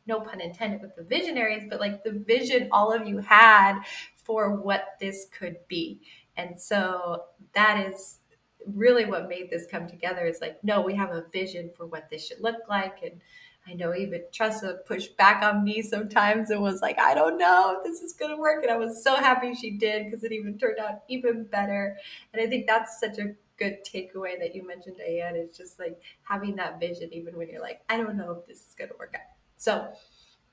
no 0.05 0.19
pun 0.19 0.41
intended 0.41 0.81
with 0.81 0.95
the 0.95 1.03
visionaries, 1.03 1.63
but 1.69 1.79
like 1.79 2.03
the 2.03 2.11
vision 2.11 2.69
all 2.71 2.91
of 2.93 3.07
you 3.07 3.19
had 3.19 3.79
for 4.15 4.55
what 4.55 4.95
this 4.99 5.27
could 5.37 5.57
be. 5.67 6.01
And 6.37 6.59
so 6.59 7.25
that 7.53 7.89
is 7.89 8.18
really 8.65 9.05
what 9.05 9.29
made 9.29 9.49
this 9.49 9.65
come 9.69 9.87
together 9.87 10.25
is 10.25 10.39
like, 10.41 10.63
no, 10.63 10.81
we 10.81 10.95
have 10.95 11.11
a 11.11 11.25
vision 11.31 11.71
for 11.75 11.85
what 11.85 12.09
this 12.09 12.27
should 12.27 12.41
look 12.41 12.67
like. 12.69 12.99
And 13.03 13.19
I 13.67 13.73
know 13.73 13.93
even 13.93 14.23
Tressa 14.31 14.79
pushed 14.85 15.15
back 15.17 15.43
on 15.43 15.63
me 15.63 15.81
sometimes 15.81 16.49
and 16.49 16.61
was 16.61 16.81
like, 16.81 16.99
I 16.99 17.13
don't 17.13 17.37
know 17.37 17.77
if 17.77 17.83
this 17.83 18.01
is 18.01 18.13
going 18.13 18.31
to 18.31 18.37
work. 18.37 18.63
And 18.63 18.71
I 18.71 18.77
was 18.77 19.03
so 19.03 19.15
happy 19.15 19.53
she 19.53 19.71
did 19.71 20.05
because 20.05 20.23
it 20.23 20.31
even 20.31 20.57
turned 20.57 20.79
out 20.79 21.03
even 21.07 21.43
better. 21.43 21.97
And 22.33 22.41
I 22.41 22.47
think 22.47 22.67
that's 22.67 22.99
such 22.99 23.17
a 23.19 23.35
good 23.57 23.83
takeaway 23.85 24.39
that 24.39 24.55
you 24.55 24.65
mentioned, 24.65 24.97
Diane, 24.97 25.35
is 25.35 25.55
just 25.55 25.79
like 25.79 26.01
having 26.23 26.55
that 26.55 26.79
vision, 26.79 27.13
even 27.13 27.37
when 27.37 27.49
you're 27.49 27.61
like, 27.61 27.81
I 27.89 27.97
don't 27.97 28.17
know 28.17 28.31
if 28.31 28.47
this 28.47 28.65
is 28.65 28.73
going 28.75 28.89
to 28.89 28.95
work 28.97 29.13
out. 29.15 29.21
So, 29.57 29.89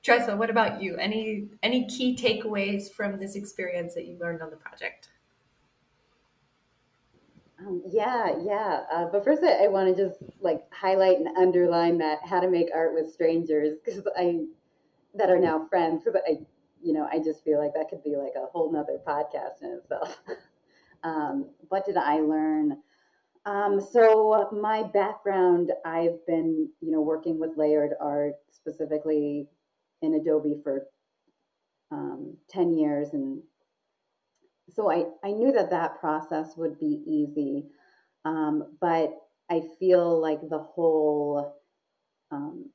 Tressa, 0.03 0.35
what 0.35 0.49
about 0.49 0.81
you? 0.81 0.95
Any 0.97 1.47
any 1.63 1.87
key 1.87 2.15
takeaways 2.15 2.91
from 2.91 3.19
this 3.19 3.35
experience 3.35 3.93
that 3.95 4.05
you 4.05 4.17
learned 4.19 4.41
on 4.41 4.51
the 4.51 4.57
project? 4.57 5.09
Um, 7.59 7.81
yeah, 7.87 8.33
yeah. 8.41 8.83
Uh, 8.91 9.05
but 9.11 9.23
first, 9.23 9.43
I, 9.43 9.67
want 9.67 9.95
to 9.95 10.03
just 10.09 10.19
like 10.41 10.61
highlight 10.71 11.17
and 11.17 11.37
underline 11.37 11.97
that 11.99 12.19
how 12.23 12.39
to 12.39 12.49
make 12.49 12.69
art 12.73 12.93
with 12.93 13.11
strangers 13.11 13.77
because 13.83 14.01
I 14.15 14.45
that 15.15 15.29
are 15.29 15.39
now 15.39 15.65
friends. 15.67 16.03
Because 16.03 16.21
I, 16.27 16.39
you 16.83 16.93
know, 16.93 17.07
I 17.11 17.19
just 17.19 17.43
feel 17.43 17.59
like 17.59 17.73
that 17.73 17.89
could 17.89 18.03
be 18.03 18.15
like 18.15 18.33
a 18.35 18.45
whole 18.51 18.71
nother 18.71 18.99
podcast 19.07 19.63
in 19.63 19.71
itself. 19.71 20.19
um, 21.03 21.49
what 21.69 21.85
did 21.85 21.97
I 21.97 22.19
learn? 22.19 22.77
Um, 23.45 23.79
so 23.79 24.49
my 24.51 24.83
background, 24.83 25.71
I've 25.85 26.23
been, 26.27 26.69
you 26.81 26.91
know, 26.91 27.01
working 27.01 27.39
with 27.39 27.57
layered 27.57 27.93
art 27.99 28.35
specifically 28.51 29.47
in 30.01 30.15
Adobe 30.15 30.59
for 30.63 30.85
um, 31.91 32.35
10 32.49 32.73
years 32.73 33.13
and 33.13 33.41
so 34.77 34.91
I, 34.91 35.05
I 35.23 35.31
knew 35.31 35.51
that 35.53 35.71
that 35.71 35.99
process 35.99 36.55
would 36.55 36.79
be 36.79 37.01
easy, 37.07 37.65
um, 38.25 38.77
but 38.79 39.11
I 39.49 39.63
feel 39.79 40.21
like 40.21 40.39
the 40.41 40.59
whole 40.59 41.55
um, 42.31 42.69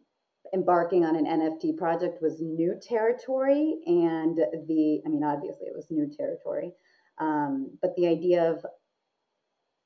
embarking 0.52 1.04
on 1.04 1.14
an 1.14 1.26
NFT 1.26 1.76
project 1.78 2.20
was 2.20 2.40
new 2.40 2.74
territory. 2.82 3.78
And 3.86 4.36
the, 4.36 5.00
I 5.06 5.08
mean, 5.08 5.22
obviously 5.22 5.68
it 5.68 5.76
was 5.76 5.86
new 5.90 6.10
territory, 6.14 6.72
um, 7.18 7.70
but 7.80 7.94
the 7.96 8.08
idea 8.08 8.50
of 8.50 8.66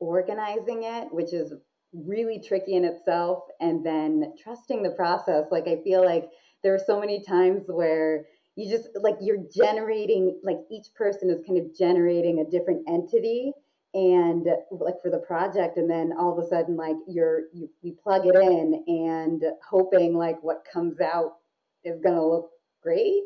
organizing 0.00 0.84
it, 0.84 1.12
which 1.12 1.34
is 1.34 1.52
really 1.92 2.40
tricky 2.40 2.76
in 2.76 2.84
itself, 2.84 3.44
and 3.60 3.84
then 3.84 4.32
trusting 4.42 4.82
the 4.82 4.90
process. 4.90 5.44
Like, 5.50 5.68
I 5.68 5.82
feel 5.84 6.02
like 6.02 6.30
there 6.62 6.74
are 6.74 6.82
so 6.84 6.98
many 6.98 7.22
times 7.22 7.64
where 7.66 8.24
you 8.56 8.70
just 8.70 8.88
like 9.00 9.16
you're 9.20 9.44
generating 9.54 10.40
like 10.42 10.58
each 10.70 10.86
person 10.94 11.30
is 11.30 11.40
kind 11.46 11.58
of 11.58 11.76
generating 11.76 12.40
a 12.40 12.50
different 12.50 12.82
entity 12.88 13.52
and 13.94 14.46
like 14.70 15.00
for 15.02 15.10
the 15.10 15.18
project 15.18 15.76
and 15.76 15.88
then 15.88 16.12
all 16.18 16.36
of 16.36 16.44
a 16.44 16.48
sudden 16.48 16.76
like 16.76 16.96
you're 17.06 17.42
you, 17.52 17.68
you 17.82 17.96
plug 18.02 18.26
it 18.26 18.34
in 18.34 18.82
and 18.88 19.42
hoping 19.68 20.14
like 20.14 20.42
what 20.42 20.66
comes 20.70 21.00
out 21.00 21.36
is 21.84 22.00
going 22.00 22.14
to 22.14 22.24
look 22.24 22.50
great. 22.82 23.22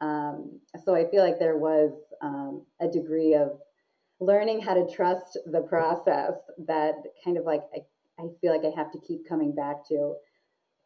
Um, 0.00 0.60
so 0.84 0.94
i 0.94 1.08
feel 1.10 1.24
like 1.24 1.38
there 1.38 1.56
was 1.56 1.92
um, 2.20 2.62
a 2.80 2.86
degree 2.86 3.34
of 3.34 3.58
learning 4.20 4.60
how 4.60 4.74
to 4.74 4.86
trust 4.94 5.38
the 5.46 5.62
process 5.62 6.32
that 6.66 6.96
kind 7.24 7.38
of 7.38 7.44
like 7.44 7.62
I, 7.74 7.78
I 8.22 8.26
feel 8.42 8.52
like 8.52 8.64
i 8.64 8.78
have 8.78 8.92
to 8.92 8.98
keep 9.06 9.26
coming 9.26 9.54
back 9.54 9.86
to. 9.88 10.14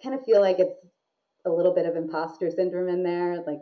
Kind 0.03 0.15
of 0.15 0.25
feel 0.25 0.41
like 0.41 0.59
it's 0.61 0.79
a 1.45 1.51
little 1.51 1.75
bit 1.75 1.87
of 1.87 1.97
imposter 1.97 2.51
syndrome 2.51 2.89
in 2.89 3.03
there 3.03 3.43
like 3.47 3.61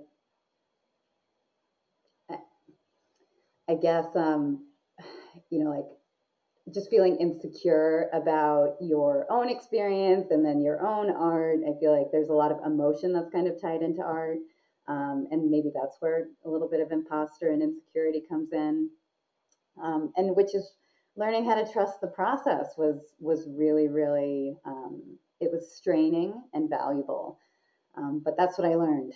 I 3.69 3.75
guess, 3.75 4.07
um, 4.17 4.67
you 5.51 5.63
know, 5.63 5.71
like 5.71 5.87
just 6.73 6.91
feeling 6.91 7.17
insecure 7.17 8.11
about 8.13 8.77
your 8.81 9.27
own 9.31 9.49
experience 9.49 10.31
and 10.31 10.45
then 10.45 10.61
your 10.61 10.87
own 10.87 11.11
art. 11.11 11.61
I 11.67 11.79
feel 11.81 11.97
like 11.97 12.11
there's 12.13 12.29
a 12.29 12.35
lot 12.35 12.53
of 12.53 12.59
emotion 12.65 13.13
that's 13.13 13.31
kind 13.31 13.49
of 13.49 13.61
tied 13.61 13.83
into 13.83 14.03
art. 14.03 14.39
Um, 14.87 15.27
and 15.31 15.51
maybe 15.51 15.71
that's 15.75 15.97
where 16.01 16.29
a 16.45 16.49
little 16.49 16.69
bit 16.69 16.81
of 16.81 16.93
imposter 16.93 17.51
and 17.51 17.63
insecurity 17.63 18.23
comes 18.29 18.53
in. 18.53 18.91
Um, 19.83 20.13
and 20.17 20.35
which 20.35 20.55
is 20.55 20.71
learning 21.17 21.45
how 21.45 21.55
to 21.55 21.71
trust 21.73 22.01
the 22.01 22.07
process 22.09 22.75
was 22.77 23.15
was 23.21 23.47
really 23.49 23.89
really 23.89 24.57
um, 24.65 25.03
it 25.41 25.51
was 25.53 25.73
straining 25.77 26.35
and 26.55 26.69
valuable. 26.71 27.39
Um, 27.97 28.23
but 28.25 28.37
that's 28.37 28.59
what 28.59 28.69
I 28.69 28.75
learned. 28.75 29.13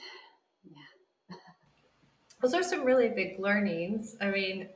Those 2.43 2.55
are 2.55 2.63
some 2.63 2.85
really 2.85 3.09
big 3.09 3.39
learnings. 3.39 4.17
I 4.21 4.31
mean, 4.31 4.69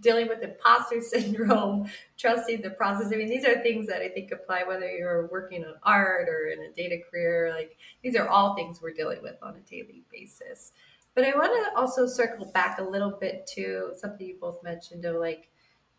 dealing 0.00 0.28
with 0.28 0.42
imposter 0.42 1.00
syndrome, 1.00 1.88
trusting 2.18 2.62
the 2.62 2.70
process. 2.70 3.12
I 3.12 3.16
mean, 3.16 3.28
these 3.28 3.44
are 3.44 3.62
things 3.62 3.86
that 3.86 4.02
I 4.02 4.08
think 4.08 4.32
apply 4.32 4.64
whether 4.64 4.90
you're 4.90 5.26
working 5.28 5.64
on 5.64 5.74
art 5.82 6.28
or 6.28 6.48
in 6.48 6.62
a 6.62 6.72
data 6.74 6.98
career. 7.10 7.52
Like, 7.54 7.76
these 8.02 8.16
are 8.16 8.28
all 8.28 8.54
things 8.54 8.80
we're 8.82 8.92
dealing 8.92 9.22
with 9.22 9.36
on 9.42 9.56
a 9.56 9.70
daily 9.70 10.02
basis. 10.10 10.72
But 11.14 11.24
I 11.24 11.36
want 11.36 11.52
to 11.52 11.78
also 11.78 12.06
circle 12.06 12.46
back 12.46 12.78
a 12.78 12.84
little 12.84 13.10
bit 13.10 13.46
to 13.54 13.92
something 13.96 14.26
you 14.26 14.36
both 14.40 14.62
mentioned 14.62 15.04
of 15.04 15.16
like 15.16 15.48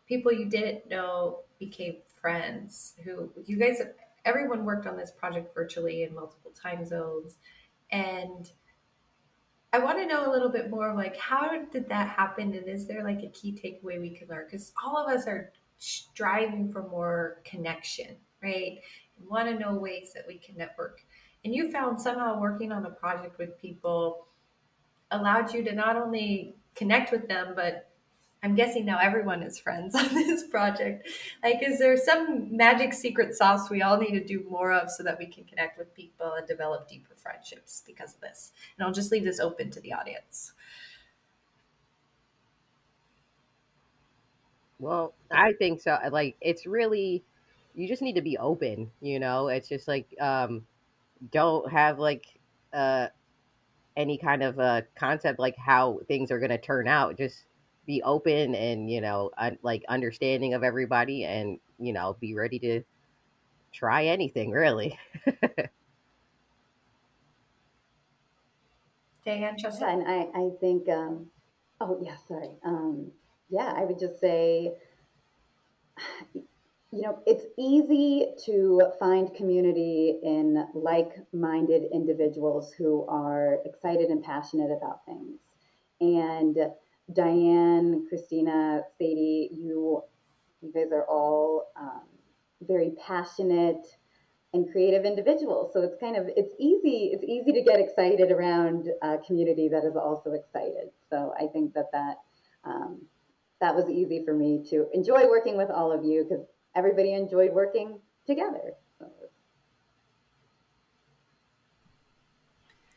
people 0.06 0.32
you 0.32 0.46
didn't 0.46 0.88
know 0.88 1.40
became 1.58 1.96
friends 2.20 2.94
who 3.04 3.30
you 3.46 3.56
guys, 3.56 3.80
everyone 4.24 4.64
worked 4.64 4.86
on 4.86 4.96
this 4.96 5.10
project 5.10 5.54
virtually 5.54 6.02
in 6.02 6.14
multiple 6.14 6.50
time 6.50 6.84
zones. 6.84 7.36
And 7.90 8.50
I 9.72 9.78
want 9.78 9.98
to 9.98 10.06
know 10.06 10.30
a 10.30 10.32
little 10.32 10.50
bit 10.50 10.68
more 10.68 10.94
like 10.94 11.16
how 11.16 11.48
did 11.70 11.88
that 11.88 12.08
happen 12.10 12.52
and 12.52 12.68
is 12.68 12.86
there 12.86 13.02
like 13.02 13.22
a 13.22 13.28
key 13.28 13.52
takeaway 13.52 13.98
we 13.98 14.10
can 14.10 14.28
learn 14.28 14.44
because 14.44 14.72
all 14.84 14.98
of 14.98 15.08
us 15.08 15.26
are 15.26 15.52
striving 15.78 16.70
for 16.70 16.88
more 16.88 17.40
connection, 17.44 18.16
right? 18.42 18.80
Want 19.28 19.48
to 19.48 19.58
know 19.58 19.74
ways 19.74 20.12
that 20.14 20.24
we 20.28 20.36
can 20.36 20.56
network. 20.56 21.00
And 21.44 21.54
you 21.54 21.70
found 21.70 22.00
somehow 22.00 22.38
working 22.38 22.70
on 22.70 22.84
a 22.84 22.90
project 22.90 23.38
with 23.38 23.58
people 23.58 24.26
allowed 25.10 25.54
you 25.54 25.64
to 25.64 25.72
not 25.72 25.96
only 25.96 26.56
connect 26.74 27.10
with 27.10 27.26
them 27.28 27.52
but 27.56 27.91
I'm 28.42 28.56
guessing 28.56 28.84
now 28.84 28.98
everyone 29.00 29.42
is 29.42 29.58
friends 29.58 29.94
on 29.94 30.12
this 30.12 30.46
project. 30.48 31.08
Like, 31.42 31.62
is 31.62 31.78
there 31.78 31.96
some 31.96 32.56
magic 32.56 32.92
secret 32.92 33.34
sauce 33.34 33.70
we 33.70 33.82
all 33.82 33.96
need 33.98 34.12
to 34.12 34.24
do 34.24 34.44
more 34.50 34.72
of 34.72 34.90
so 34.90 35.02
that 35.04 35.18
we 35.18 35.26
can 35.26 35.44
connect 35.44 35.78
with 35.78 35.94
people 35.94 36.32
and 36.32 36.46
develop 36.46 36.88
deeper 36.88 37.14
friendships 37.16 37.82
because 37.86 38.14
of 38.14 38.20
this? 38.20 38.52
And 38.76 38.84
I'll 38.86 38.92
just 38.92 39.12
leave 39.12 39.24
this 39.24 39.38
open 39.38 39.70
to 39.70 39.80
the 39.80 39.92
audience. 39.92 40.52
Well, 44.80 45.14
I 45.30 45.52
think 45.52 45.80
so. 45.80 45.96
Like, 46.10 46.34
it's 46.40 46.66
really, 46.66 47.22
you 47.76 47.86
just 47.86 48.02
need 48.02 48.16
to 48.16 48.22
be 48.22 48.36
open, 48.38 48.90
you 49.00 49.20
know? 49.20 49.46
It's 49.46 49.68
just 49.68 49.86
like, 49.86 50.12
um, 50.20 50.66
don't 51.30 51.70
have 51.70 52.00
like, 52.00 52.26
uh, 52.72 53.06
any 53.96 54.16
kind 54.16 54.42
of 54.42 54.58
a 54.58 54.84
concept 54.96 55.38
like 55.38 55.56
how 55.56 56.00
things 56.08 56.30
are 56.32 56.38
going 56.38 56.50
to 56.50 56.58
turn 56.58 56.88
out. 56.88 57.16
Just 57.16 57.44
be 57.86 58.02
open 58.02 58.54
and 58.54 58.90
you 58.90 59.00
know 59.00 59.30
un- 59.36 59.58
like 59.62 59.84
understanding 59.88 60.54
of 60.54 60.62
everybody 60.62 61.24
and 61.24 61.58
you 61.78 61.92
know 61.92 62.16
be 62.20 62.34
ready 62.34 62.58
to 62.58 62.82
try 63.72 64.06
anything 64.06 64.50
really 64.50 64.98
Diane, 69.24 69.56
just 69.56 69.80
yeah, 69.80 69.92
and 69.92 70.08
I, 70.08 70.28
I 70.34 70.50
think, 70.60 70.88
um, 70.88 71.26
oh 71.80 71.98
yeah, 72.02 72.16
sorry. 72.26 72.50
Um, 72.64 73.12
yeah, 73.50 73.72
I 73.76 73.84
would 73.84 73.98
just 73.98 74.18
say, 74.18 74.72
you 76.34 77.02
know, 77.02 77.20
it's 77.26 77.44
easy 77.58 78.32
to 78.44 78.82
find 78.98 79.32
community 79.34 80.18
in 80.22 80.66
like-minded 80.74 81.84
individuals 81.92 82.72
who 82.72 83.06
are 83.08 83.58
excited 83.64 84.08
and 84.08 84.22
passionate 84.22 84.70
about 84.70 85.04
things. 85.06 85.38
And 86.00 86.56
Diane, 87.14 88.06
Cristina, 88.08 88.82
Sadie, 88.98 89.50
you, 89.52 90.02
you 90.60 90.72
guys 90.72 90.92
are 90.92 91.04
all 91.04 91.72
um, 91.76 92.02
very 92.62 92.92
passionate 93.06 93.86
and 94.54 94.70
creative 94.70 95.04
individuals. 95.04 95.72
So 95.72 95.82
it's 95.82 95.96
kind 95.98 96.16
of 96.16 96.28
it's 96.36 96.54
easy 96.58 97.10
it's 97.12 97.24
easy 97.24 97.52
to 97.52 97.62
get 97.62 97.80
excited 97.80 98.30
around 98.30 98.88
a 99.02 99.18
community 99.18 99.68
that 99.68 99.84
is 99.84 99.96
also 99.96 100.32
excited. 100.32 100.90
So 101.08 101.32
I 101.40 101.46
think 101.46 101.72
that 101.74 101.90
that 101.92 102.16
um, 102.64 103.00
that 103.60 103.74
was 103.74 103.88
easy 103.88 104.24
for 104.24 104.34
me 104.34 104.64
to 104.70 104.86
enjoy 104.92 105.26
working 105.28 105.56
with 105.56 105.70
all 105.70 105.90
of 105.90 106.04
you 106.04 106.26
because 106.28 106.44
everybody 106.76 107.14
enjoyed 107.14 107.52
working 107.52 107.98
together. 108.26 108.74
So. 108.98 109.06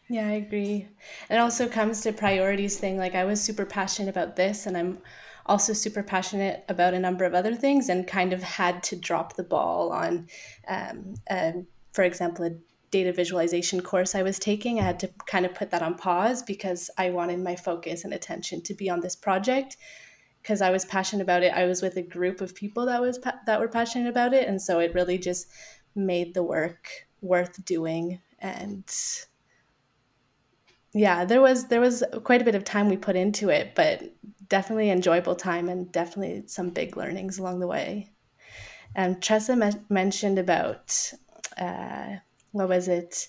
Yeah, 0.08 0.28
I 0.28 0.34
agree. 0.34 0.88
It 1.30 1.38
also 1.38 1.68
comes 1.68 2.02
to 2.02 2.14
priorities 2.14 2.78
thing. 2.78 2.98
Like 2.98 3.16
I 3.16 3.26
was 3.26 3.42
super 3.42 3.66
passionate 3.66 4.10
about 4.10 4.36
this, 4.36 4.68
and 4.68 4.78
I'm 4.78 5.00
also 5.48 5.74
super 5.74 6.04
passionate 6.04 6.64
about 6.70 6.94
a 6.94 7.00
number 7.00 7.26
of 7.26 7.34
other 7.34 7.56
things 7.56 7.90
and 7.90 8.08
kind 8.08 8.34
of 8.34 8.44
had 8.44 8.84
to 8.84 8.96
drop 8.96 9.36
the 9.36 9.44
ball 9.44 9.92
on, 9.92 10.28
um, 10.68 11.16
for 11.94 12.04
example, 12.04 12.46
a 12.46 12.52
data 12.92 13.12
visualization 13.12 13.82
course 13.82 14.16
I 14.16 14.24
was 14.24 14.40
taking. 14.40 14.80
I 14.80 14.84
had 14.84 15.00
to 15.02 15.10
kind 15.26 15.46
of 15.46 15.56
put 15.56 15.72
that 15.72 15.82
on 15.82 15.96
pause 15.96 16.44
because 16.44 16.90
I 16.98 17.10
wanted 17.10 17.40
my 17.40 17.56
focus 17.56 18.04
and 18.04 18.14
attention 18.14 18.62
to 18.62 18.74
be 18.74 18.90
on 18.90 19.02
this 19.02 19.16
project 19.16 19.78
because 20.42 20.62
I 20.62 20.70
was 20.70 20.86
passionate 20.86 21.24
about 21.24 21.44
it. 21.44 21.52
I 21.54 21.66
was 21.66 21.82
with 21.82 21.98
a 21.98 22.04
group 22.04 22.42
of 22.42 22.56
people 22.56 22.86
that 22.86 23.02
was 23.02 23.18
pa- 23.18 23.40
that 23.48 23.60
were 23.60 23.68
passionate 23.68 24.08
about 24.08 24.34
it, 24.34 24.48
and 24.48 24.62
so 24.62 24.80
it 24.80 24.94
really 24.94 25.18
just 25.18 25.48
made 25.96 26.34
the 26.36 26.44
work 26.44 26.90
worth 27.22 27.64
doing 27.66 28.20
and 28.40 28.84
yeah 30.96 31.26
there 31.26 31.42
was 31.42 31.68
there 31.68 31.82
was 31.82 32.04
quite 32.24 32.42
a 32.42 32.46
bit 32.46 32.56
of 32.56 32.64
time 32.64 32.90
we 32.90 32.98
put 32.98 33.16
into 33.16 33.50
it 33.50 33.76
but 33.76 34.02
definitely 34.50 34.90
enjoyable 34.90 35.36
time 35.36 35.70
and 35.70 35.92
definitely 35.92 36.44
some 36.48 36.70
big 36.70 36.98
learnings 36.98 37.38
along 37.38 37.60
the 37.60 37.68
way. 37.68 38.12
And 38.96 39.22
Tressa 39.22 39.56
me- 39.56 39.72
mentioned 39.90 40.40
about 40.40 41.14
uh, 41.58 42.16
what 42.52 42.70
was 42.70 42.88
it, 42.88 43.28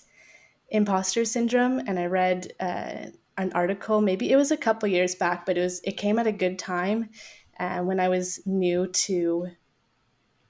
imposter 0.69 1.25
syndrome, 1.25 1.79
and 1.79 1.99
I 1.99 2.05
read 2.05 2.53
uh, 2.59 3.07
an 3.37 3.51
article. 3.53 4.01
Maybe 4.01 4.31
it 4.31 4.35
was 4.35 4.51
a 4.51 4.57
couple 4.57 4.87
years 4.89 5.15
back, 5.15 5.45
but 5.45 5.57
it 5.57 5.61
was 5.61 5.81
it 5.83 5.97
came 5.97 6.19
at 6.19 6.27
a 6.27 6.31
good 6.31 6.59
time 6.59 7.09
uh, 7.59 7.79
when 7.79 7.99
I 7.99 8.09
was 8.09 8.39
new 8.45 8.87
to 8.87 9.47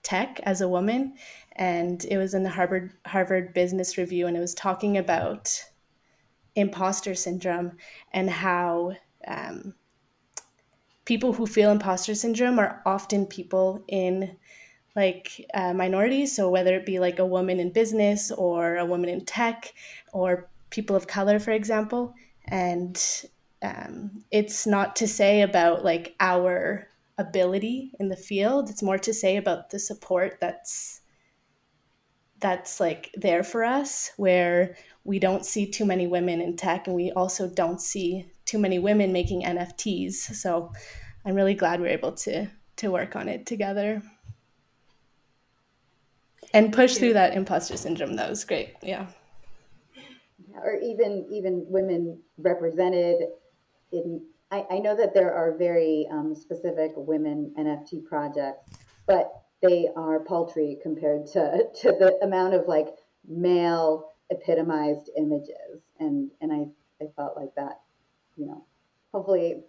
tech 0.03 0.39
as 0.43 0.61
a 0.61 0.69
woman, 0.69 1.15
and 1.55 2.03
it 2.05 2.17
was 2.17 2.33
in 2.33 2.43
the 2.43 2.49
Harvard 2.49 2.93
Harvard 3.05 3.53
Business 3.53 3.97
Review, 3.97 4.27
and 4.27 4.37
it 4.37 4.41
was 4.41 4.53
talking 4.53 4.97
about 4.97 5.63
imposter 6.57 7.15
syndrome 7.15 7.77
and 8.11 8.29
how 8.29 8.93
um, 9.27 9.73
people 11.05 11.31
who 11.31 11.45
feel 11.45 11.71
imposter 11.71 12.15
syndrome 12.15 12.59
are 12.59 12.81
often 12.85 13.25
people 13.25 13.83
in 13.87 14.35
like 14.95 15.45
uh, 15.53 15.73
minorities. 15.73 16.35
So 16.35 16.49
whether 16.49 16.75
it 16.75 16.85
be 16.85 16.99
like 16.99 17.19
a 17.19 17.25
woman 17.25 17.59
in 17.59 17.71
business 17.71 18.31
or 18.31 18.77
a 18.77 18.85
woman 18.85 19.09
in 19.09 19.23
tech 19.23 19.73
or 20.11 20.49
people 20.71 20.95
of 20.95 21.07
color 21.07 21.39
for 21.39 21.51
example. 21.51 22.13
And 22.45 22.99
um, 23.61 24.23
it's 24.31 24.65
not 24.65 24.95
to 24.97 25.07
say 25.07 25.41
about 25.41 25.85
like 25.85 26.15
our 26.19 26.87
ability 27.19 27.91
in 27.99 28.09
the 28.09 28.15
field. 28.15 28.69
It's 28.69 28.83
more 28.83 28.97
to 28.97 29.13
say 29.13 29.37
about 29.37 29.69
the 29.69 29.79
support 29.79 30.39
that's 30.41 31.01
that's 32.39 32.79
like 32.79 33.11
there 33.15 33.43
for 33.43 33.63
us 33.63 34.11
where 34.17 34.75
we 35.07 35.17
don't 35.17 35.45
see 35.45 35.65
too 35.65 35.85
many 35.85 36.05
women 36.05 36.41
in 36.41 36.55
tech 36.55 36.85
and 36.87 36.95
we 36.95 37.11
also 37.11 37.47
don't 37.47 37.81
see 37.81 38.29
too 38.45 38.59
many 38.59 38.77
women 38.77 39.11
making 39.11 39.41
nfts 39.41 40.13
so 40.13 40.71
i'm 41.25 41.33
really 41.33 41.55
glad 41.55 41.79
we're 41.79 41.87
able 41.87 42.11
to 42.11 42.47
to 42.77 42.91
work 42.91 43.15
on 43.15 43.27
it 43.27 43.45
together. 43.45 44.01
And 46.53 46.73
push 46.73 46.95
through 46.95 47.13
that 47.13 47.33
imposter 47.33 47.75
syndrome 47.75 48.15
that 48.15 48.29
was 48.29 48.45
great 48.45 48.75
yeah. 48.81 49.07
Or 50.55 50.75
even 50.81 51.27
even 51.29 51.65
women 51.67 52.19
represented 52.37 53.17
in 53.91 54.21
I, 54.49 54.65
I 54.71 54.79
know 54.79 54.95
that 54.95 55.13
there 55.13 55.33
are 55.33 55.57
very 55.57 56.07
um, 56.09 56.33
specific 56.33 56.93
women 56.95 57.53
NFT 57.59 58.05
projects, 58.05 58.77
but 59.05 59.43
they 59.61 59.89
are 59.97 60.21
paltry 60.21 60.77
compared 60.81 61.25
to, 61.27 61.63
to 61.81 61.91
the 61.91 62.17
amount 62.21 62.53
of 62.53 62.65
like 62.65 62.87
male 63.27 64.13
epitomized 64.29 65.09
images. 65.17 65.81
And 65.99 66.31
and 66.41 66.51
i 66.51 66.67
i 67.03 67.07
felt 67.15 67.35
like 67.35 67.53
that 67.55 67.81
you 68.35 68.45
know 68.45 68.65
hopefully 69.13 69.63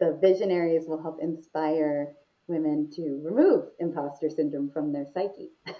the 0.00 0.18
visionaries 0.20 0.86
will 0.86 1.00
help 1.00 1.20
inspire 1.20 2.14
women 2.46 2.90
to 2.90 3.20
remove 3.22 3.68
imposter 3.78 4.30
syndrome 4.30 4.70
from 4.70 4.92
their 4.92 5.06
psyche. 5.12 5.50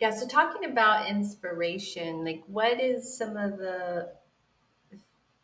Yeah 0.00 0.10
so 0.10 0.26
talking 0.26 0.68
about 0.68 1.08
inspiration 1.08 2.24
like 2.24 2.42
what 2.46 2.80
is 2.80 3.16
some 3.16 3.36
of 3.36 3.58
the 3.58 4.12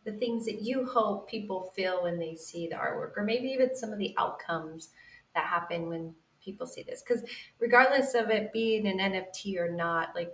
the 0.04 0.12
things 0.12 0.46
that 0.46 0.62
you 0.62 0.86
hope 0.86 1.28
people 1.28 1.72
feel 1.74 2.02
when 2.02 2.18
they 2.18 2.34
see 2.34 2.66
the 2.66 2.74
artwork 2.74 3.16
or 3.16 3.22
maybe 3.24 3.48
even 3.48 3.74
some 3.76 3.92
of 3.92 3.98
the 3.98 4.14
outcomes 4.18 4.90
that 5.34 5.44
happen 5.44 5.88
when 5.88 6.14
people 6.42 6.66
see 6.66 6.82
this? 6.82 7.02
Because 7.02 7.22
regardless 7.58 8.14
of 8.14 8.30
it 8.30 8.52
being 8.52 8.86
an 8.86 8.98
nft 8.98 9.56
or 9.58 9.70
not 9.70 10.14
like 10.14 10.32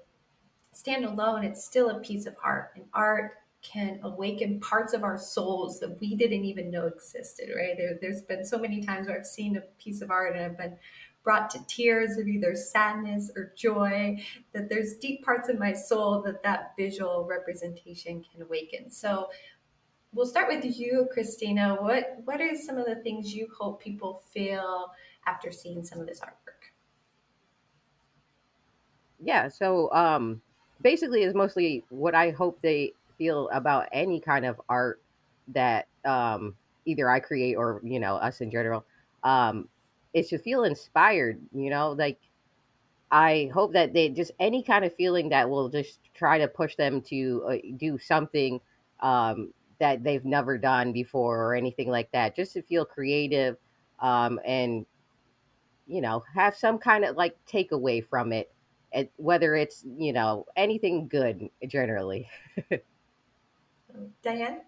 stand 0.76 1.04
alone, 1.04 1.44
it's 1.44 1.64
still 1.64 1.90
a 1.90 2.00
piece 2.00 2.26
of 2.26 2.34
art. 2.42 2.72
And 2.76 2.84
art 2.92 3.38
can 3.62 3.98
awaken 4.04 4.60
parts 4.60 4.92
of 4.92 5.02
our 5.02 5.18
souls 5.18 5.80
that 5.80 5.98
we 6.00 6.14
didn't 6.14 6.44
even 6.44 6.70
know 6.70 6.86
existed, 6.86 7.50
right? 7.56 7.76
There, 7.76 7.98
there's 8.00 8.22
been 8.22 8.44
so 8.44 8.58
many 8.58 8.82
times 8.82 9.08
where 9.08 9.18
I've 9.18 9.26
seen 9.26 9.56
a 9.56 9.62
piece 9.82 10.02
of 10.02 10.10
art 10.10 10.36
and 10.36 10.44
I've 10.44 10.58
been 10.58 10.76
brought 11.24 11.50
to 11.50 11.58
tears 11.66 12.18
of 12.18 12.28
either 12.28 12.54
sadness 12.54 13.32
or 13.34 13.52
joy, 13.56 14.16
that 14.52 14.68
there's 14.68 14.94
deep 14.94 15.24
parts 15.24 15.48
of 15.48 15.58
my 15.58 15.72
soul 15.72 16.22
that 16.22 16.40
that 16.44 16.74
visual 16.78 17.24
representation 17.24 18.24
can 18.30 18.42
awaken. 18.42 18.88
So 18.88 19.28
we'll 20.12 20.26
start 20.26 20.46
with 20.46 20.78
you, 20.78 21.08
Cristina. 21.12 21.76
What, 21.80 22.18
what 22.24 22.40
are 22.40 22.54
some 22.54 22.78
of 22.78 22.86
the 22.86 22.96
things 22.96 23.34
you 23.34 23.48
hope 23.58 23.82
people 23.82 24.22
feel 24.30 24.92
after 25.26 25.50
seeing 25.50 25.82
some 25.84 25.98
of 25.98 26.06
this 26.06 26.20
artwork? 26.20 26.70
Yeah, 29.18 29.48
so 29.48 29.90
um, 29.92 30.40
basically 30.82 31.22
is 31.22 31.34
mostly 31.34 31.84
what 31.90 32.14
I 32.14 32.30
hope 32.30 32.60
they 32.62 32.92
feel 33.18 33.48
about 33.50 33.88
any 33.92 34.20
kind 34.20 34.44
of 34.44 34.60
art 34.68 35.00
that 35.48 35.86
um, 36.04 36.54
either 36.84 37.08
I 37.10 37.20
create 37.20 37.54
or 37.54 37.80
you 37.84 38.00
know 38.00 38.16
us 38.16 38.40
in 38.40 38.50
general. 38.50 38.84
Um, 39.24 39.68
is 40.14 40.28
to 40.28 40.38
feel 40.38 40.64
inspired. 40.64 41.40
You 41.54 41.70
know, 41.70 41.92
like 41.92 42.18
I 43.10 43.50
hope 43.52 43.72
that 43.74 43.92
they 43.92 44.08
just 44.08 44.32
any 44.40 44.62
kind 44.62 44.84
of 44.84 44.94
feeling 44.94 45.28
that 45.30 45.48
will 45.48 45.68
just 45.68 46.00
try 46.14 46.38
to 46.38 46.48
push 46.48 46.76
them 46.76 47.00
to 47.02 47.44
uh, 47.48 47.56
do 47.76 47.98
something 47.98 48.60
um, 49.00 49.52
that 49.78 50.02
they've 50.02 50.24
never 50.24 50.58
done 50.58 50.92
before 50.92 51.42
or 51.42 51.54
anything 51.54 51.90
like 51.90 52.10
that. 52.12 52.34
Just 52.34 52.54
to 52.54 52.62
feel 52.62 52.84
creative 52.84 53.56
um, 54.00 54.40
and 54.44 54.86
you 55.86 56.00
know 56.00 56.24
have 56.34 56.56
some 56.56 56.78
kind 56.78 57.04
of 57.04 57.16
like 57.16 57.36
takeaway 57.46 58.04
from 58.04 58.32
it 58.32 58.50
whether 59.16 59.54
it's 59.54 59.84
you 59.98 60.12
know 60.12 60.46
anything 60.56 61.08
good 61.08 61.50
generally. 61.66 62.28
Diane. 64.22 64.60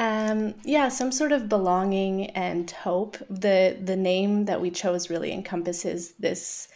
Um, 0.00 0.54
yeah, 0.62 0.88
some 0.88 1.10
sort 1.10 1.32
of 1.32 1.48
belonging 1.48 2.30
and 2.30 2.70
hope. 2.70 3.16
The 3.28 3.76
the 3.82 3.96
name 3.96 4.44
that 4.44 4.60
we 4.60 4.70
chose 4.70 5.10
really 5.10 5.32
encompasses 5.32 6.12
this 6.18 6.68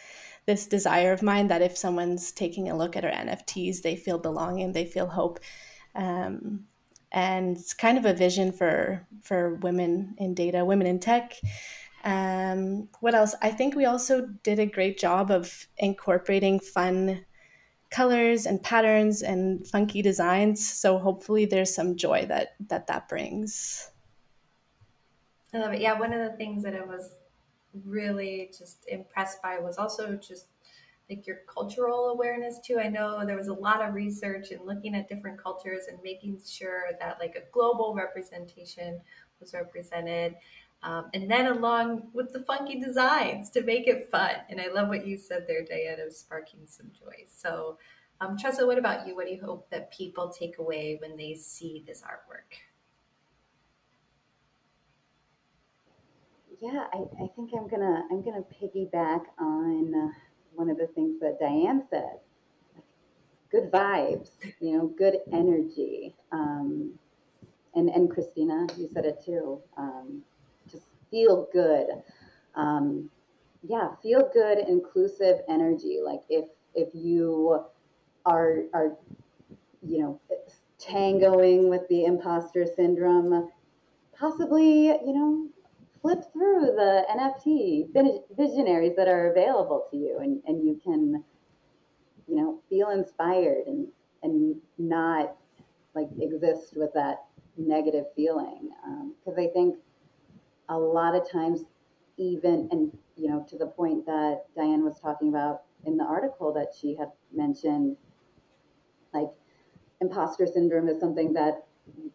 this 0.45 0.67
desire 0.67 1.13
of 1.13 1.23
mine 1.23 1.47
that 1.47 1.61
if 1.61 1.77
someone's 1.77 2.31
taking 2.31 2.69
a 2.69 2.77
look 2.77 2.97
at 2.97 3.05
our 3.05 3.11
NFTs, 3.11 3.81
they 3.81 3.95
feel 3.95 4.17
belonging, 4.17 4.73
they 4.73 4.85
feel 4.85 5.07
hope. 5.07 5.39
Um, 5.95 6.65
and 7.13 7.55
it's 7.55 7.73
kind 7.73 7.97
of 7.97 8.05
a 8.05 8.13
vision 8.13 8.51
for 8.51 9.07
for 9.21 9.55
women 9.55 10.15
in 10.17 10.33
data, 10.33 10.65
women 10.65 10.87
in 10.87 10.99
tech, 10.99 11.35
um, 12.03 12.89
what 12.99 13.15
else? 13.15 13.35
I 13.41 13.51
think 13.51 13.75
we 13.75 13.85
also 13.85 14.27
did 14.43 14.59
a 14.59 14.65
great 14.65 14.97
job 14.97 15.31
of 15.31 15.67
incorporating 15.77 16.59
fun 16.59 17.25
colors 17.91 18.45
and 18.45 18.61
patterns 18.61 19.21
and 19.21 19.65
funky 19.67 20.01
designs. 20.01 20.67
So 20.67 20.97
hopefully, 20.99 21.45
there's 21.45 21.73
some 21.73 21.95
joy 21.95 22.25
that 22.27 22.55
that 22.67 22.87
that 22.87 23.07
brings. 23.09 23.91
I 25.53 25.59
love 25.59 25.73
it. 25.73 25.81
Yeah, 25.81 25.99
one 25.99 26.13
of 26.13 26.31
the 26.31 26.35
things 26.37 26.63
that 26.63 26.75
I 26.75 26.83
was 26.83 27.15
really 27.85 28.51
just 28.57 28.85
impressed 28.87 29.41
by 29.41 29.59
was 29.59 29.77
also 29.77 30.15
just 30.15 30.47
like 31.09 31.27
your 31.27 31.39
cultural 31.47 32.09
awareness 32.09 32.59
too. 32.65 32.79
I 32.79 32.87
know 32.87 33.25
there 33.25 33.37
was 33.37 33.47
a 33.47 33.53
lot 33.53 33.81
of 33.81 33.93
research 33.93 34.51
and 34.51 34.65
looking 34.65 34.95
at 34.95 35.07
different 35.07 35.41
cultures 35.41 35.85
and 35.89 35.99
making 36.03 36.41
sure 36.45 36.91
that 36.99 37.19
like 37.19 37.35
a 37.35 37.51
global 37.51 37.93
representation 37.93 39.01
was 39.39 39.53
represented. 39.53 40.35
Um, 40.83 41.05
and 41.13 41.31
then 41.31 41.47
along 41.47 42.09
with 42.13 42.33
the 42.33 42.41
funky 42.43 42.79
designs 42.79 43.49
to 43.51 43.63
make 43.63 43.87
it 43.87 44.09
fun. 44.11 44.35
And 44.49 44.61
I 44.61 44.67
love 44.67 44.89
what 44.89 45.07
you 45.07 45.17
said 45.17 45.45
there, 45.47 45.63
Diana, 45.63 46.07
of 46.07 46.13
sparking 46.13 46.61
some 46.67 46.87
joy. 46.91 47.25
So, 47.27 47.77
um, 48.21 48.37
Tressa, 48.37 48.65
what 48.67 48.77
about 48.77 49.07
you? 49.07 49.15
What 49.15 49.27
do 49.27 49.33
you 49.33 49.41
hope 49.43 49.69
that 49.71 49.91
people 49.91 50.29
take 50.29 50.57
away 50.59 50.97
when 51.01 51.17
they 51.17 51.35
see 51.35 51.83
this 51.87 52.01
artwork? 52.03 52.57
Yeah, 56.61 56.85
I, 56.93 56.99
I 57.23 57.27
think 57.35 57.51
I'm 57.57 57.67
gonna 57.67 58.03
I'm 58.11 58.23
gonna 58.23 58.43
piggyback 58.61 59.23
on 59.39 60.13
one 60.53 60.69
of 60.69 60.77
the 60.77 60.87
things 60.95 61.19
that 61.19 61.37
Diane 61.39 61.83
said. 61.89 62.19
Good 63.51 63.71
vibes, 63.71 64.31
you 64.61 64.77
know, 64.77 64.87
good 64.97 65.17
energy. 65.33 66.15
Um, 66.31 66.93
and 67.75 67.89
and 67.89 68.09
Cristina, 68.09 68.67
you 68.77 68.89
said 68.93 69.05
it 69.05 69.21
too. 69.25 69.61
Um, 69.77 70.23
feel 71.13 71.47
good. 71.53 71.85
Um, 72.55 73.09
yeah, 73.61 73.89
feel 74.01 74.29
good, 74.33 74.57
inclusive 74.67 75.37
energy. 75.47 75.99
Like 76.03 76.21
if 76.29 76.45
if 76.73 76.89
you 76.93 77.63
are 78.25 78.63
are 78.73 78.97
you 79.87 79.99
know 79.99 80.21
tangoing 80.79 81.69
with 81.69 81.87
the 81.87 82.05
imposter 82.05 82.65
syndrome, 82.65 83.49
possibly 84.17 84.87
you 84.87 85.13
know 85.13 85.47
flip 86.01 86.23
through 86.33 86.73
the 86.75 87.05
NFT 87.09 87.87
visionaries 88.35 88.95
that 88.97 89.07
are 89.07 89.31
available 89.31 89.85
to 89.91 89.97
you, 89.97 90.19
and, 90.19 90.41
and 90.45 90.67
you 90.67 90.79
can, 90.83 91.23
you 92.27 92.35
know, 92.35 92.59
feel 92.69 92.89
inspired 92.89 93.65
and 93.67 93.87
and 94.23 94.55
not 94.77 95.35
like 95.95 96.07
exist 96.19 96.73
with 96.75 96.91
that 96.93 97.23
negative 97.57 98.05
feeling. 98.15 98.69
Because 99.23 99.37
um, 99.37 99.43
I 99.43 99.47
think 99.53 99.75
a 100.69 100.77
lot 100.77 101.15
of 101.15 101.29
times, 101.29 101.63
even 102.17 102.69
and 102.71 102.91
you 103.15 103.29
know, 103.29 103.45
to 103.49 103.57
the 103.57 103.67
point 103.67 104.05
that 104.05 104.43
Diane 104.55 104.83
was 104.83 104.99
talking 104.99 105.29
about 105.29 105.63
in 105.85 105.97
the 105.97 106.03
article 106.03 106.53
that 106.53 106.73
she 106.79 106.95
had 106.95 107.09
mentioned, 107.33 107.97
like 109.13 109.29
imposter 110.01 110.45
syndrome 110.45 110.87
is 110.87 110.99
something 110.99 111.33
that 111.33 111.65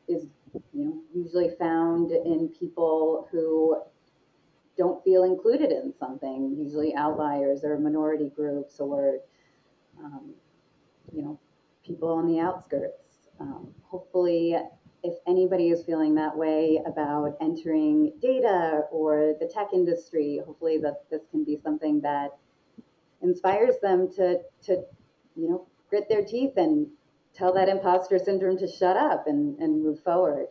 is 0.09 0.27
you 0.73 0.85
know, 0.85 1.03
usually 1.15 1.51
found 1.59 2.11
in 2.11 2.49
people 2.59 3.29
who 3.31 3.81
don't 4.77 5.03
feel 5.05 5.25
included 5.25 5.73
in 5.73 5.93
something, 5.99 6.57
usually 6.57 6.95
outliers 6.95 7.65
or 7.65 7.79
minority 7.79 8.31
groups 8.35 8.79
or, 8.79 9.19
um, 10.03 10.31
you 11.13 11.23
know, 11.23 11.39
people 11.85 12.09
on 12.09 12.27
the 12.27 12.39
outskirts. 12.39 13.29
Um, 13.41 13.69
hopefully, 13.83 14.57
if 15.03 15.15
anybody 15.27 15.69
is 15.69 15.85
feeling 15.85 16.15
that 16.17 16.37
way 16.37 16.81
about 16.87 17.37
entering 17.41 18.13
data 18.21 18.83
or 18.91 19.35
the 19.41 19.47
tech 19.47 19.69
industry, 19.73 20.41
hopefully 20.45 20.79
that 20.79 21.05
this 21.11 21.23
can 21.31 21.45
be 21.45 21.59
something 21.63 22.01
that 22.01 22.31
inspires 23.23 23.75
them 23.83 24.09
to, 24.17 24.39
to 24.63 24.83
you 25.37 25.49
know, 25.49 25.67
grit 25.89 26.09
their 26.09 26.25
teeth 26.25 26.57
and 26.57 26.87
tell 27.35 27.53
that 27.55 27.69
imposter 27.69 28.19
syndrome 28.19 28.59
to 28.59 28.67
shut 28.67 28.97
up 28.97 29.27
and, 29.27 29.59
and 29.59 29.83
move 29.83 30.03
forward. 30.03 30.49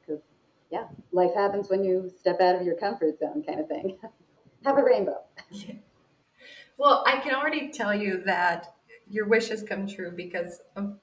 Because, 0.00 0.20
um, 0.20 0.22
yeah, 0.70 0.84
life 1.12 1.34
happens 1.34 1.68
when 1.68 1.84
you 1.84 2.10
step 2.18 2.40
out 2.40 2.56
of 2.56 2.62
your 2.62 2.76
comfort 2.76 3.18
zone, 3.18 3.42
kind 3.46 3.60
of 3.60 3.68
thing. 3.68 3.98
Have 4.64 4.78
a 4.78 4.82
rainbow. 4.82 5.20
Yeah. 5.50 5.74
Well, 6.78 7.04
I 7.06 7.18
can 7.18 7.34
already 7.34 7.70
tell 7.70 7.94
you 7.94 8.22
that 8.24 8.74
your 9.08 9.28
wish 9.28 9.48
has 9.48 9.62
come 9.62 9.86
true 9.86 10.10
because 10.10 10.60
of 10.74 10.96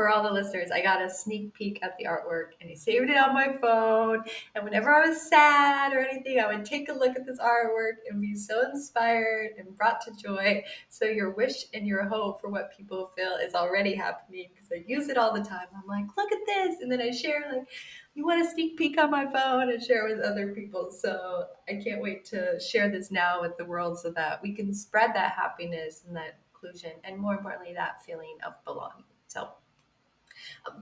for 0.00 0.08
all 0.08 0.22
the 0.22 0.32
listeners, 0.32 0.70
I 0.70 0.80
got 0.80 1.02
a 1.02 1.10
sneak 1.10 1.52
peek 1.52 1.78
at 1.82 1.94
the 1.98 2.06
artwork 2.06 2.52
and 2.58 2.70
I 2.70 2.74
saved 2.74 3.10
it 3.10 3.18
on 3.18 3.34
my 3.34 3.54
phone. 3.60 4.24
And 4.54 4.64
whenever 4.64 4.94
I 4.94 5.06
was 5.06 5.28
sad 5.28 5.92
or 5.92 5.98
anything, 5.98 6.40
I 6.40 6.46
would 6.46 6.64
take 6.64 6.88
a 6.88 6.94
look 6.94 7.16
at 7.16 7.26
this 7.26 7.38
artwork 7.38 7.96
and 8.08 8.18
be 8.18 8.34
so 8.34 8.62
inspired 8.70 9.50
and 9.58 9.76
brought 9.76 10.00
to 10.06 10.12
joy. 10.12 10.64
So 10.88 11.04
your 11.04 11.32
wish 11.32 11.66
and 11.74 11.86
your 11.86 12.08
hope 12.08 12.40
for 12.40 12.48
what 12.48 12.74
people 12.74 13.12
feel 13.14 13.32
is 13.32 13.54
already 13.54 13.94
happening 13.94 14.48
because 14.54 14.70
I 14.72 14.82
use 14.86 15.10
it 15.10 15.18
all 15.18 15.34
the 15.34 15.44
time. 15.44 15.66
I'm 15.76 15.86
like, 15.86 16.06
look 16.16 16.32
at 16.32 16.46
this. 16.46 16.80
And 16.80 16.90
then 16.90 17.02
I 17.02 17.10
share 17.10 17.44
like, 17.52 17.68
you 18.14 18.24
want 18.24 18.40
a 18.40 18.50
sneak 18.50 18.78
peek 18.78 18.98
on 18.98 19.10
my 19.10 19.30
phone 19.30 19.70
and 19.70 19.82
share 19.82 20.08
with 20.08 20.20
other 20.20 20.54
people. 20.54 20.90
So 20.90 21.44
I 21.68 21.74
can't 21.74 22.00
wait 22.00 22.24
to 22.26 22.58
share 22.58 22.88
this 22.88 23.10
now 23.10 23.42
with 23.42 23.58
the 23.58 23.66
world 23.66 23.98
so 23.98 24.10
that 24.12 24.42
we 24.42 24.54
can 24.54 24.72
spread 24.72 25.10
that 25.12 25.32
happiness 25.32 26.04
and 26.06 26.16
that 26.16 26.38
inclusion 26.54 26.92
and 27.04 27.18
more 27.18 27.34
importantly, 27.34 27.74
that 27.74 28.02
feeling 28.02 28.38
of 28.46 28.54
belonging. 28.64 29.04
So 29.26 29.50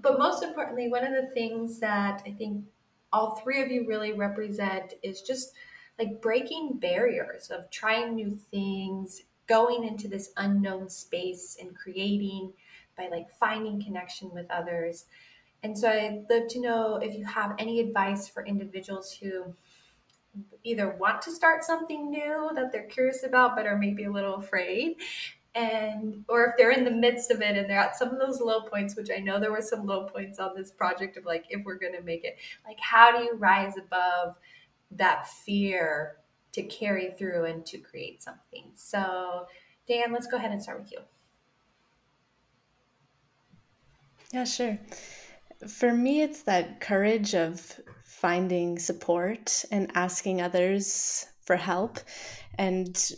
but 0.03 0.19
most 0.19 0.43
importantly, 0.43 0.89
one 0.89 1.05
of 1.05 1.13
the 1.13 1.31
things 1.33 1.79
that 1.81 2.23
I 2.27 2.33
think 2.33 2.65
all 3.13 3.37
three 3.37 3.63
of 3.63 3.71
you 3.71 3.87
really 3.87 4.13
represent 4.13 4.95
is 5.03 5.23
just 5.23 5.53
like 5.99 6.21
breaking 6.21 6.79
barriers 6.79 7.51
of 7.51 7.71
trying 7.71 8.15
new 8.15 8.31
things, 8.51 9.23
going 9.47 9.85
into 9.85 10.09
this 10.09 10.31
unknown 10.37 10.89
space 10.89 11.57
and 11.61 11.77
creating 11.77 12.53
by 12.97 13.09
like 13.09 13.31
finding 13.31 13.83
connection 13.83 14.31
with 14.33 14.51
others. 14.51 15.07
And 15.63 15.77
so 15.77 15.89
I'd 15.91 16.27
love 16.31 16.49
to 16.49 16.61
know 16.61 16.97
if 16.97 17.15
you 17.15 17.25
have 17.25 17.55
any 17.59 17.81
advice 17.81 18.29
for 18.29 18.45
individuals 18.45 19.13
who 19.13 19.55
either 20.63 20.91
want 20.91 21.23
to 21.23 21.33
start 21.33 21.65
something 21.65 22.11
new 22.11 22.51
that 22.55 22.71
they're 22.71 22.85
curious 22.85 23.25
about 23.25 23.57
but 23.57 23.67
are 23.67 23.77
maybe 23.77 24.05
a 24.05 24.13
little 24.13 24.37
afraid 24.37 24.97
and 25.59 26.25
or 26.29 26.47
if 26.47 26.53
they're 26.57 26.71
in 26.71 26.85
the 26.85 26.91
midst 26.91 27.31
of 27.31 27.41
it 27.43 27.57
and 27.57 27.69
they're 27.69 27.79
at 27.79 27.97
some 27.97 28.11
of 28.11 28.19
those 28.19 28.41
low 28.41 28.61
points 28.61 28.97
which 28.97 29.09
i 29.15 29.19
know 29.19 29.41
there 29.41 29.51
were 29.51 29.61
some 29.63 29.85
low 29.85 30.05
points 30.05 30.39
on 30.39 30.55
this 30.55 30.71
project 30.71 31.17
of 31.17 31.25
like 31.25 31.45
if 31.51 31.65
we're 31.65 31.79
going 31.79 31.93
to 31.93 32.03
make 32.03 32.25
it 32.25 32.37
like 32.67 32.79
how 32.81 33.11
do 33.17 33.25
you 33.25 33.35
rise 33.35 33.75
above 33.77 34.37
that 34.91 35.27
fear 35.27 36.17
to 36.53 36.63
carry 36.65 37.11
through 37.13 37.45
and 37.45 37.65
to 37.67 37.79
create 37.79 38.23
something? 38.23 38.71
So 38.75 39.47
dan 39.87 40.13
let's 40.13 40.27
go 40.27 40.37
ahead 40.37 40.51
and 40.51 40.63
start 40.63 40.81
with 40.81 40.93
you. 40.93 40.99
Yeah 44.33 44.45
sure. 44.45 44.79
For 45.67 45.93
me 45.93 46.23
it's 46.23 46.43
that 46.43 46.81
courage 46.81 47.35
of 47.35 47.81
finding 48.05 48.79
support 48.79 49.65
and 49.71 49.91
asking 49.95 50.41
others 50.41 51.27
for 51.43 51.57
help 51.57 51.99
and 52.59 53.13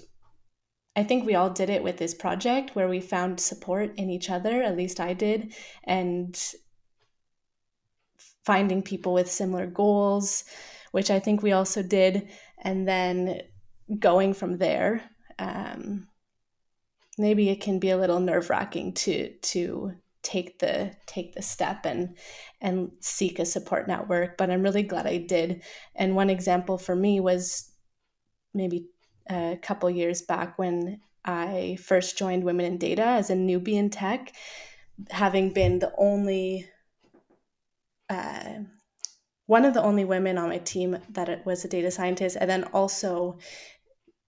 I 0.97 1.05
think 1.05 1.25
we 1.25 1.35
all 1.35 1.51
did 1.51 1.71
it 1.71 1.83
with 1.83 1.99
this 1.99 2.15
project 2.15 2.75
where 2.75 2.89
we 2.89 3.01
found 3.01 3.41
support 3.41 3.95
in 3.97 4.11
each 4.11 4.29
other, 4.29 4.63
at 4.63 4.77
least 4.77 5.01
I 5.01 5.15
did, 5.15 5.55
and 5.85 6.39
finding 8.45 8.83
people 8.83 9.13
with 9.13 9.31
similar 9.31 9.67
goals, 9.67 10.45
which 10.91 11.11
I 11.11 11.21
think 11.21 11.43
we 11.43 11.53
also 11.53 11.83
did, 11.83 12.29
and 12.63 12.89
then 12.89 13.43
going 13.99 14.35
from 14.35 14.59
there. 14.59 15.03
Um, 15.39 16.09
maybe 17.19 17.51
it 17.51 17.61
can 17.61 17.79
be 17.79 17.91
a 17.91 17.97
little 17.97 18.21
nerve 18.21 18.51
wracking 18.51 18.95
to 18.95 19.33
to 19.39 19.93
take 20.23 20.59
the 20.59 20.93
take 21.07 21.35
the 21.35 21.43
step 21.43 21.87
and 21.87 22.17
and 22.61 22.91
seek 23.01 23.39
a 23.39 23.45
support 23.45 23.89
network 23.89 24.37
but 24.37 24.51
i'm 24.51 24.63
really 24.63 24.83
glad 24.83 25.07
i 25.07 25.17
did 25.17 25.63
and 25.95 26.15
one 26.15 26.29
example 26.29 26.77
for 26.77 26.95
me 26.95 27.21
was 27.21 27.71
maybe 28.53 28.87
a 29.31 29.59
couple 29.63 29.91
years 29.91 30.23
back 30.23 30.59
when 30.59 31.01
I 31.25 31.79
first 31.83 32.19
joined 32.19 32.45
Women 32.45 32.67
in 32.67 32.79
Data 32.79 33.05
as 33.05 33.31
a 33.31 33.35
newbie 33.35 33.75
in 33.75 33.91
tech, 33.91 34.33
having 35.11 35.53
been 35.53 35.79
the 35.79 35.93
only 35.97 36.69
uh, 38.09 38.61
one 39.47 39.65
of 39.65 39.75
the 39.75 39.83
only 39.83 40.05
women 40.05 40.39
on 40.39 40.49
my 40.49 40.59
team 40.59 40.97
that 41.11 41.45
was 41.45 41.65
a 41.65 41.69
data 41.69 41.91
scientist, 41.91 42.37
and 42.41 42.49
then 42.49 42.65
also 42.73 43.39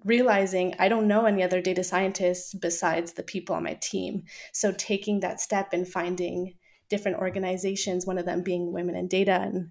realizing 0.05 0.75
I 0.79 0.89
don't 0.89 1.07
know 1.07 1.27
any 1.27 1.43
other 1.43 1.61
data 1.61 1.85
scientists 1.85 2.55
besides 2.55 3.13
the 3.13 3.23
people 3.23 3.55
on 3.55 3.63
my 3.63 3.75
team. 3.75 4.25
So 4.53 4.73
taking 4.73 5.21
that 5.21 5.41
step 5.41 5.73
and 5.73 5.87
finding 5.87 6.55
different 6.89 7.19
organizations, 7.19 8.05
one 8.05 8.19
of 8.19 8.27
them 8.27 8.43
being 8.43 8.73
Women 8.73 8.97
in 8.97 9.09
Data 9.09 9.41
and 9.41 9.71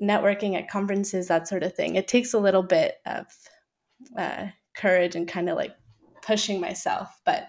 networking 0.00 0.56
at 0.56 0.70
conferences, 0.70 1.28
that 1.28 1.46
sort 1.46 1.62
of 1.62 1.74
thing. 1.74 1.96
It 1.96 2.08
takes 2.08 2.32
a 2.32 2.38
little 2.38 2.62
bit 2.62 2.96
of 3.04 3.26
uh, 4.16 4.46
courage 4.76 5.16
and 5.16 5.28
kind 5.28 5.48
of 5.48 5.56
like 5.56 5.74
pushing 6.22 6.60
myself, 6.60 7.20
but 7.24 7.48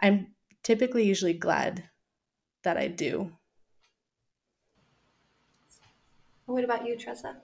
I'm 0.00 0.28
typically 0.62 1.04
usually 1.04 1.32
glad 1.32 1.84
that 2.64 2.76
I 2.76 2.88
do. 2.88 3.32
What 6.46 6.64
about 6.64 6.86
you, 6.86 6.96
Tressa? 6.96 7.36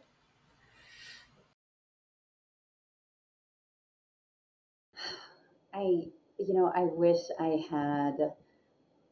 I, 5.73 6.09
you 6.39 6.55
know, 6.55 6.73
I 6.75 6.83
wish 6.83 7.19
I 7.39 7.65
had 7.71 8.17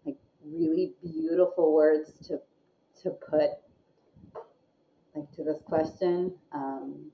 like 0.05 0.19
really 0.45 0.95
beautiful 1.03 1.73
words 1.73 2.13
to 2.27 2.41
to 3.03 3.11
put 3.11 3.51
like 5.15 5.31
to 5.33 5.45
this 5.45 5.63
question. 5.65 6.35
Um, 6.53 7.13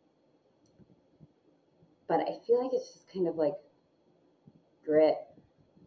but 2.12 2.20
I 2.28 2.36
feel 2.46 2.62
like 2.62 2.72
it's 2.74 2.92
just 2.92 3.10
kind 3.10 3.26
of 3.26 3.36
like 3.36 3.54
grit, 4.84 5.16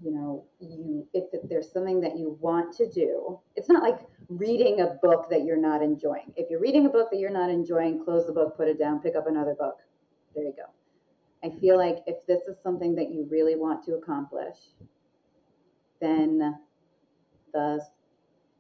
you 0.03 0.11
know, 0.11 0.43
you 0.59 1.07
if 1.13 1.25
there's 1.47 1.71
something 1.71 2.01
that 2.01 2.17
you 2.17 2.35
want 2.41 2.75
to 2.77 2.89
do, 2.89 3.39
it's 3.55 3.69
not 3.69 3.83
like 3.83 3.99
reading 4.29 4.81
a 4.81 4.97
book 5.03 5.29
that 5.29 5.43
you're 5.43 5.61
not 5.61 5.83
enjoying. 5.83 6.33
If 6.35 6.49
you're 6.49 6.59
reading 6.59 6.87
a 6.87 6.89
book 6.89 7.09
that 7.11 7.19
you're 7.19 7.29
not 7.29 7.51
enjoying, 7.51 8.03
close 8.03 8.25
the 8.25 8.33
book, 8.33 8.57
put 8.57 8.67
it 8.67 8.79
down, 8.79 9.01
pick 9.01 9.15
up 9.15 9.27
another 9.27 9.53
book. 9.53 9.77
There 10.33 10.43
you 10.43 10.53
go. 10.57 10.63
I 11.47 11.55
feel 11.59 11.77
like 11.77 11.97
if 12.07 12.25
this 12.25 12.41
is 12.47 12.57
something 12.63 12.95
that 12.95 13.11
you 13.11 13.27
really 13.29 13.55
want 13.55 13.85
to 13.85 13.93
accomplish, 13.93 14.57
then 16.01 16.57
the 17.53 17.85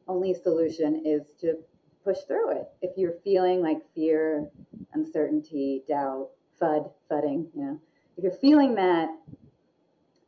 only 0.07 0.35
solution 0.35 1.01
is 1.03 1.31
to 1.41 1.55
push 2.03 2.19
through 2.27 2.59
it. 2.59 2.67
If 2.83 2.91
you're 2.95 3.15
feeling 3.23 3.63
like 3.63 3.79
fear, 3.95 4.51
uncertainty, 4.93 5.83
doubt, 5.87 6.29
FUD, 6.61 6.89
fudding, 7.09 7.47
you 7.55 7.63
know, 7.63 7.79
if 8.17 8.23
you're 8.23 8.33
feeling 8.33 8.75
that, 8.75 9.09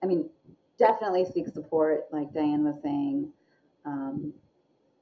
I 0.04 0.06
mean, 0.06 0.30
definitely 0.78 1.26
seek 1.26 1.48
support, 1.48 2.06
like 2.12 2.34
Diane 2.34 2.64
was 2.64 2.82
saying. 2.84 3.32
Um, 3.86 4.34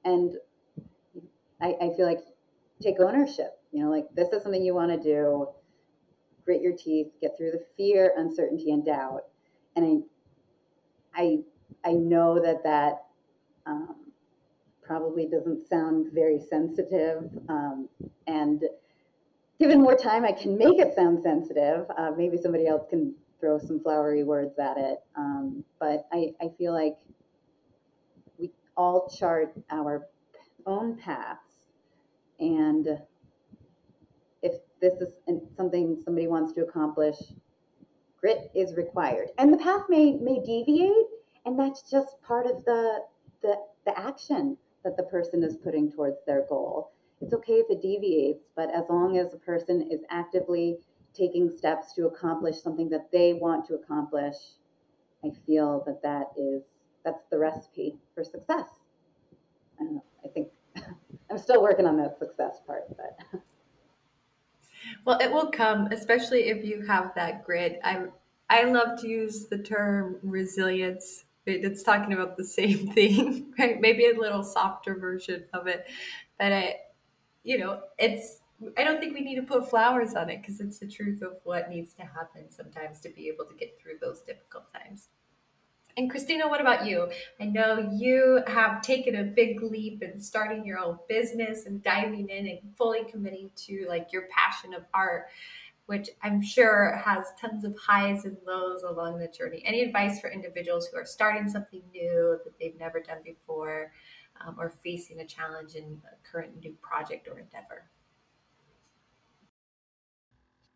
and 0.04 0.34
I, 1.62 1.76
I 1.82 1.90
feel 1.96 2.06
like 2.06 2.20
take 2.82 3.00
ownership, 3.00 3.60
you 3.72 3.84
know, 3.84 3.90
like 3.90 4.06
this 4.16 4.30
is 4.30 4.44
something 4.44 4.64
you 4.64 4.76
want 4.76 4.92
to 4.92 4.98
do, 5.02 5.48
grit 6.46 6.62
your 6.62 6.76
teeth, 6.76 7.08
get 7.22 7.38
through 7.38 7.52
the 7.52 7.66
fear, 7.78 8.14
uncertainty, 8.18 8.72
and 8.72 8.86
doubt. 8.86 9.22
And 9.76 10.04
I, 11.16 11.22
I, 11.22 11.90
I 11.90 11.94
know 11.94 12.40
that 12.42 12.64
that 12.64 13.06
um, 13.66 13.96
probably 14.84 15.28
doesn't 15.28 15.68
sound 15.68 16.08
very 16.14 16.40
sensitive. 16.40 17.30
Um, 17.50 17.90
and 18.28 18.64
given 19.60 19.82
more 19.82 19.96
time, 19.96 20.26
I 20.26 20.32
can 20.32 20.58
make 20.58 20.80
it 20.80 20.96
sound 20.96 21.22
sensitive. 21.24 21.86
Uh, 21.98 22.12
maybe 22.18 22.38
somebody 22.38 22.68
else 22.68 22.86
can 22.90 23.14
throw 23.40 23.58
some 23.60 23.80
flowery 23.80 24.24
words 24.24 24.58
at 24.60 24.78
it. 24.78 25.00
Um, 25.16 25.64
but 25.80 26.08
I, 26.12 26.34
I 26.42 26.50
feel 26.58 26.74
like 26.74 26.98
we 28.38 28.52
all 28.76 29.08
chart 29.08 29.54
our 29.70 30.08
own 30.66 30.98
paths. 30.98 31.40
And 32.40 33.00
if 34.42 34.54
this 34.82 34.94
is 35.02 35.10
something 35.56 36.02
somebody 36.04 36.28
wants 36.28 36.54
to 36.54 36.62
accomplish, 36.62 37.18
grit 38.20 38.52
is 38.54 38.76
required. 38.76 39.30
And 39.38 39.54
the 39.54 39.58
path 39.58 39.84
may, 39.90 40.14
may 40.14 40.40
deviate, 40.44 41.08
and 41.46 41.58
that's 41.58 41.90
just 41.90 42.22
part 42.22 42.46
of 42.46 42.66
the, 42.66 43.00
the, 43.42 43.56
the 43.86 43.98
action 43.98 44.58
that 44.84 44.98
the 44.98 45.04
person 45.04 45.44
is 45.44 45.56
putting 45.56 45.92
towards 45.92 46.18
their 46.26 46.46
goal. 46.50 46.92
It's 47.22 47.34
okay 47.34 47.54
if 47.54 47.68
it 47.70 47.82
deviates, 47.82 48.46
but 48.56 48.70
as 48.74 48.84
long 48.90 49.18
as 49.18 49.34
a 49.34 49.38
person 49.38 49.90
is 49.92 50.02
actively 50.10 50.80
taking 51.14 51.50
steps 51.50 51.94
to 51.94 52.08
accomplish 52.08 52.62
something 52.62 52.90
that 52.90 53.10
they 53.12 53.34
want 53.34 53.66
to 53.68 53.76
accomplish, 53.76 54.36
I 55.24 55.32
feel 55.46 55.84
that 55.86 56.02
that 56.04 56.28
is 56.38 56.64
that's 57.04 57.24
the 57.32 57.40
recipe 57.40 57.98
for 58.14 58.24
success. 58.24 58.68
I 59.80 59.84
don't 59.84 59.96
know. 59.96 60.04
I 60.24 60.28
think 60.30 60.50
I'm 61.32 61.38
still 61.38 61.62
working 61.62 61.86
on 61.86 61.98
that 61.98 62.20
success 62.20 62.60
part, 62.66 62.84
but 62.98 63.42
well, 65.06 65.20
it 65.20 65.32
will 65.32 65.52
come, 65.52 65.88
especially 65.92 66.50
if 66.50 66.66
you 66.66 66.86
have 66.86 67.14
that 67.16 67.46
grit. 67.46 67.80
I 67.84 68.08
I 68.50 68.64
love 68.64 69.00
to 69.02 69.08
use 69.08 69.48
the 69.48 69.58
term 69.58 70.20
resilience 70.22 71.26
it's 71.48 71.84
talking 71.84 72.14
about 72.14 72.38
the 72.38 72.44
same 72.44 72.88
thing, 72.94 73.54
right? 73.60 73.80
Maybe 73.80 74.08
a 74.08 74.20
little 74.20 74.44
softer 74.44 74.96
version 74.96 75.46
of 75.54 75.68
it. 75.68 75.86
But 76.40 76.52
I, 76.52 76.76
you 77.46 77.60
know, 77.60 77.80
it's, 77.98 78.42
I 78.78 78.84
don't 78.84 79.00
think 79.00 79.14
we 79.14 79.22
need 79.22 79.36
to 79.36 79.44
put 79.44 79.70
flowers 79.70 80.16
on 80.16 80.30
it 80.30 80.42
because 80.42 80.60
it's 80.60 80.80
the 80.80 80.88
truth 80.88 81.22
of 81.22 81.34
what 81.44 81.70
needs 81.70 81.94
to 81.94 82.02
happen 82.02 82.50
sometimes 82.50 83.00
to 83.02 83.10
be 83.10 83.30
able 83.30 83.46
to 83.46 83.56
get 83.56 83.80
through 83.80 84.00
those 84.02 84.22
difficult 84.22 84.66
times. 84.74 85.10
And 85.96 86.10
Cristina, 86.10 86.50
what 86.50 86.60
about 86.60 86.86
you? 86.86 87.10
I 87.40 87.46
know 87.46 87.90
you 87.94 88.42
have 88.48 88.82
taken 88.82 89.16
a 89.16 89.24
big 89.24 89.62
leap 89.62 90.04
in 90.04 90.20
starting 90.20 90.66
your 90.66 90.80
own 90.80 90.98
business 91.08 91.68
and 91.68 91.82
diving 91.82 92.28
in 92.30 92.48
and 92.48 92.60
fully 92.76 93.06
committing 93.10 93.50
to 93.68 93.86
like 93.88 94.12
your 94.12 94.24
passion 94.24 94.74
of 94.74 94.84
art 94.94 95.28
which 95.86 96.10
I'm 96.24 96.42
sure 96.42 97.00
has 97.06 97.28
tons 97.40 97.64
of 97.64 97.78
highs 97.78 98.26
and 98.26 98.38
lows 98.46 98.84
along 98.84 99.20
the 99.20 99.28
journey. 99.28 99.62
Any 99.66 99.84
advice 99.84 100.20
for 100.20 100.32
individuals 100.32 100.88
who 100.88 100.98
are 100.98 101.06
starting 101.06 101.48
something 101.48 101.84
new 101.94 102.40
that 102.44 102.58
they've 102.60 102.78
never 102.80 103.00
done 103.00 103.20
before 103.24 103.92
um, 104.42 104.56
or 104.60 104.70
facing 104.70 105.20
a 105.20 105.26
challenge 105.26 105.76
in 105.76 106.02
a 106.12 106.30
current 106.30 106.60
new 106.64 106.74
project 106.82 107.28
or 107.28 107.40
endeavor? 107.40 107.90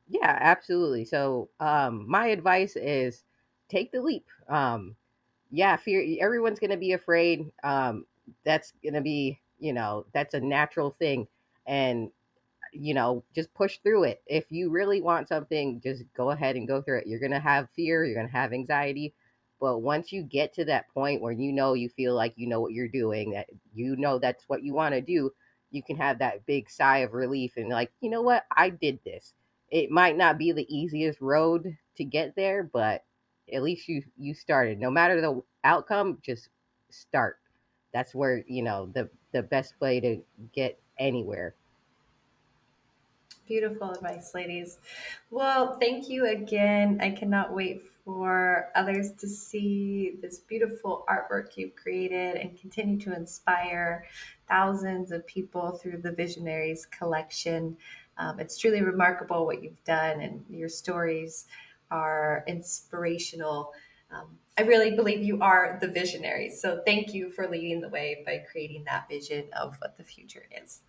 Yeah, 0.08 0.38
absolutely. 0.40 1.06
So, 1.06 1.50
um, 1.60 2.06
my 2.10 2.28
advice 2.28 2.76
is 2.76 3.24
take 3.70 3.92
the 3.92 4.02
leap. 4.02 4.26
Um, 4.48 4.96
yeah, 5.52 5.76
fear. 5.78 6.04
Everyone's 6.22 6.60
going 6.60 6.72
to 6.72 6.78
be 6.78 6.94
afraid. 6.94 7.52
Um, 7.64 8.06
that's 8.46 8.74
going 8.84 8.94
to 8.96 9.02
be, 9.02 9.40
you 9.60 9.74
know, 9.74 10.06
that's 10.14 10.34
a 10.34 10.40
natural 10.40 10.92
thing. 11.00 11.28
And 11.68 12.12
you 12.74 12.94
know, 12.94 13.24
just 13.36 13.54
push 13.54 13.80
through 13.80 14.04
it. 14.04 14.22
If 14.28 14.52
you 14.52 14.70
really 14.70 15.02
want 15.02 15.28
something, 15.28 15.82
just 15.82 16.04
go 16.16 16.32
ahead 16.32 16.56
and 16.56 16.68
go 16.68 16.82
through 16.82 17.00
it. 17.00 17.08
You're 17.08 17.20
going 17.20 17.32
to 17.32 17.40
have 17.40 17.70
fear, 17.76 18.06
you're 18.06 18.16
going 18.16 18.28
to 18.28 18.34
have 18.34 18.54
anxiety. 18.54 19.14
But 19.60 19.80
once 19.80 20.12
you 20.12 20.24
get 20.24 20.54
to 20.56 20.66
that 20.66 20.88
point 20.94 21.22
where 21.22 21.34
you 21.34 21.52
know 21.52 21.74
you 21.74 21.90
feel 21.90 22.16
like 22.16 22.34
you 22.38 22.48
know 22.48 22.62
what 22.62 22.74
you're 22.74 22.88
doing, 22.88 23.32
that 23.32 23.48
you 23.74 23.96
know 23.98 24.20
that's 24.20 24.44
what 24.48 24.64
you 24.64 24.74
want 24.74 24.96
to 24.96 25.02
do, 25.02 25.32
you 25.72 25.84
can 25.84 25.98
have 25.98 26.20
that 26.20 26.46
big 26.46 26.70
sigh 26.70 27.00
of 27.00 27.14
relief 27.14 27.54
and 27.58 27.70
like, 27.70 27.92
you 28.02 28.10
know 28.10 28.22
what? 28.22 28.46
I 28.56 28.70
did 28.70 29.00
this. 29.04 29.34
It 29.70 29.92
might 29.92 30.18
not 30.18 30.38
be 30.38 30.52
the 30.52 30.66
easiest 30.74 31.22
road 31.22 31.78
to 31.98 32.04
get 32.04 32.36
there, 32.36 32.64
but 32.64 33.04
at 33.54 33.64
least 33.64 33.88
you 33.88 34.04
you 34.18 34.34
started. 34.34 34.80
No 34.80 34.90
matter 34.90 35.22
the 35.22 35.42
outcome, 35.64 36.20
just 36.24 36.50
start. 36.90 37.38
That's 37.94 38.16
where, 38.16 38.44
you 38.48 38.64
know, 38.64 38.90
the 38.94 39.10
the 39.32 39.44
best 39.44 39.74
way 39.80 40.00
to 40.00 40.22
get 40.54 40.80
anywhere. 40.98 41.56
Beautiful 43.48 43.92
advice, 43.92 44.36
ladies. 44.36 44.78
Well, 45.32 45.78
thank 45.80 46.08
you 46.08 46.28
again. 46.28 47.00
I 47.02 47.10
cannot 47.10 47.54
wait 47.54 47.84
for 48.10 48.72
others 48.74 49.12
to 49.12 49.28
see 49.28 50.14
this 50.20 50.40
beautiful 50.40 51.06
artwork 51.08 51.56
you've 51.56 51.76
created 51.76 52.38
and 52.38 52.60
continue 52.60 52.98
to 52.98 53.16
inspire 53.16 54.04
thousands 54.48 55.12
of 55.12 55.28
people 55.28 55.74
through 55.74 56.02
the 56.02 56.12
Visionaries 56.12 56.88
collection. 56.88 57.78
Um, 58.18 58.40
it's 58.40 58.58
truly 58.58 58.82
remarkable 58.82 59.46
what 59.46 59.62
you've 59.62 59.84
done, 59.84 60.22
and 60.22 60.44
your 60.50 60.70
stories 60.70 61.46
are 61.92 62.44
inspirational. 62.48 63.74
Um, 64.10 64.40
I 64.58 64.64
really 64.64 64.96
believe 64.96 65.24
you 65.24 65.40
are 65.42 65.78
the 65.80 65.88
visionary. 65.88 66.50
So, 66.50 66.82
thank 66.88 67.14
you 67.14 67.30
for 67.30 67.48
leading 67.48 67.80
the 67.80 67.90
way 67.90 68.24
by 68.26 68.44
creating 68.52 68.86
that 68.86 69.08
vision 69.08 69.46
of 69.56 69.76
what 69.82 69.98
the 69.98 70.04
future 70.04 70.48
is. 70.64 70.82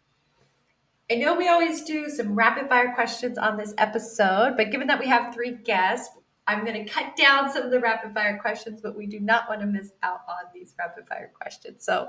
I 1.11 1.17
know 1.17 1.35
we 1.35 1.49
always 1.49 1.83
do 1.83 2.09
some 2.09 2.35
rapid 2.35 2.71
fire 2.71 2.95
questions 2.95 3.37
on 3.37 3.59
this 3.59 3.75
episode, 3.77 4.55
but 4.57 4.71
given 4.71 4.87
that 4.87 5.01
we 5.01 5.09
have 5.09 5.35
three 5.35 5.53
guests, 5.53 6.17
I'm 6.51 6.65
going 6.65 6.85
to 6.85 6.91
cut 6.91 7.17
down 7.17 7.51
some 7.51 7.63
of 7.63 7.71
the 7.71 7.81
rapid 7.81 8.13
fire 8.13 8.39
questions, 8.39 8.81
but 8.81 8.97
we 8.97 9.07
do 9.07 9.21
not 9.21 9.49
want 9.49 9.61
to 9.61 9.67
miss 9.67 9.93
out 10.03 10.21
on 10.29 10.51
these 10.53 10.75
rapid 10.79 11.07
fire 11.07 11.31
questions. 11.35 11.85
So 11.85 12.09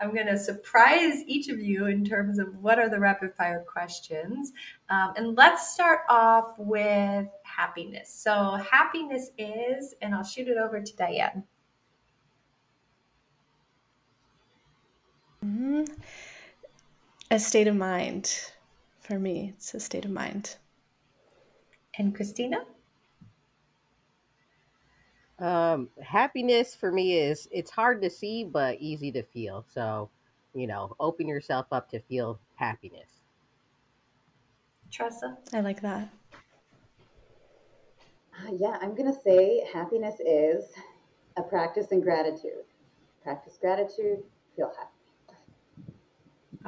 I'm 0.00 0.14
going 0.14 0.26
to 0.26 0.38
surprise 0.38 1.22
each 1.26 1.48
of 1.48 1.60
you 1.60 1.86
in 1.86 2.04
terms 2.04 2.38
of 2.38 2.54
what 2.56 2.78
are 2.78 2.88
the 2.88 3.00
rapid 3.00 3.34
fire 3.34 3.64
questions. 3.66 4.52
Um, 4.88 5.14
and 5.16 5.36
let's 5.36 5.72
start 5.72 6.00
off 6.08 6.54
with 6.58 7.26
happiness. 7.42 8.12
So, 8.12 8.58
happiness 8.70 9.30
is, 9.38 9.94
and 10.02 10.14
I'll 10.14 10.24
shoot 10.24 10.48
it 10.48 10.56
over 10.56 10.80
to 10.80 10.96
Diane. 10.96 11.44
Mm-hmm 15.44 15.84
a 17.30 17.38
state 17.38 17.68
of 17.68 17.76
mind 17.76 18.50
for 19.00 19.18
me. 19.18 19.52
It's 19.56 19.74
a 19.74 19.80
state 19.80 20.04
of 20.04 20.10
mind. 20.10 20.56
And 21.96 22.14
Cristina? 22.14 22.64
Um, 25.40 25.88
happiness 26.02 26.74
for 26.74 26.92
me 26.92 27.14
is 27.14 27.48
it's 27.50 27.70
hard 27.70 28.02
to 28.02 28.10
see 28.10 28.44
but 28.44 28.78
easy 28.78 29.10
to 29.12 29.22
feel. 29.22 29.64
So, 29.72 30.10
you 30.54 30.66
know, 30.66 30.94
open 31.00 31.26
yourself 31.26 31.66
up 31.72 31.88
to 31.90 32.00
feel 32.00 32.38
happiness. 32.56 33.08
Tressa? 34.90 35.38
I 35.54 35.60
like 35.60 35.80
that. 35.80 36.12
Uh, 38.34 38.52
yeah, 38.58 38.76
I'm 38.82 38.94
going 38.94 39.12
to 39.12 39.18
say 39.20 39.64
happiness 39.72 40.16
is 40.20 40.64
a 41.36 41.42
practice 41.42 41.88
in 41.88 42.00
gratitude. 42.00 42.64
Practice 43.22 43.58
gratitude, 43.60 44.22
feel 44.56 44.72
happy. 44.76 44.99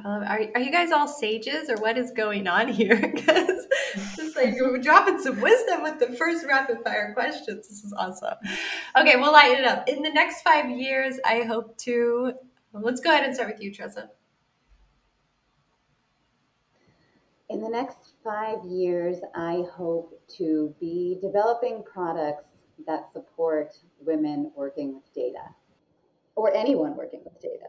Are, 0.05 0.25
are 0.25 0.61
you 0.61 0.73
guys 0.73 0.90
all 0.90 1.07
sages 1.07 1.68
or 1.68 1.77
what 1.77 1.99
is 1.99 2.11
going 2.12 2.47
on 2.47 2.68
here? 2.68 2.97
Because 3.14 3.66
just 4.16 4.37
like 4.37 4.55
we're 4.59 4.79
dropping 4.79 5.18
some 5.21 5.38
wisdom 5.40 5.83
with 5.83 5.99
the 5.99 6.16
first 6.16 6.47
rapid 6.47 6.79
fire 6.83 7.12
questions. 7.12 7.68
This 7.68 7.85
is 7.85 7.92
awesome. 7.92 8.35
Okay, 8.97 9.16
we'll 9.16 9.33
lighten 9.33 9.59
it 9.59 9.66
up. 9.66 9.87
In 9.88 10.03
the 10.03 10.11
next 10.11 10.42
five 10.42 10.71
years, 10.71 11.18
I 11.25 11.42
hope 11.42 11.77
to. 11.79 12.33
Let's 12.73 13.03
go 13.03 13.11
ahead 13.11 13.25
and 13.25 13.35
start 13.35 13.53
with 13.53 13.62
you, 13.62 13.73
Tressa. 13.73 14.09
In 17.51 17.61
the 17.61 17.68
next 17.68 18.14
five 18.25 18.64
years, 18.64 19.18
I 19.35 19.64
hope 19.75 20.18
to 20.38 20.75
be 20.81 21.18
developing 21.21 21.85
products 21.85 22.45
that 22.87 23.12
support 23.12 23.75
women 24.01 24.53
working 24.57 24.95
with 24.95 25.14
data 25.14 25.51
or 26.35 26.55
anyone 26.55 26.97
working 26.97 27.21
with 27.25 27.38
data. 27.42 27.66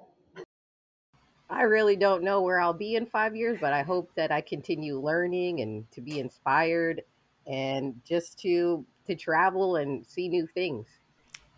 I 1.49 1.63
really 1.63 1.95
don't 1.95 2.23
know 2.23 2.41
where 2.41 2.59
I'll 2.59 2.73
be 2.73 2.95
in 2.95 3.05
five 3.05 3.35
years, 3.35 3.57
but 3.61 3.73
I 3.73 3.83
hope 3.83 4.09
that 4.15 4.31
I 4.31 4.41
continue 4.41 4.99
learning 4.99 5.61
and 5.61 5.89
to 5.91 6.01
be 6.01 6.19
inspired 6.19 7.03
and 7.45 7.99
just 8.05 8.39
to 8.39 8.85
to 9.05 9.15
travel 9.15 9.75
and 9.75 10.05
see 10.05 10.29
new 10.29 10.47
things. 10.47 10.87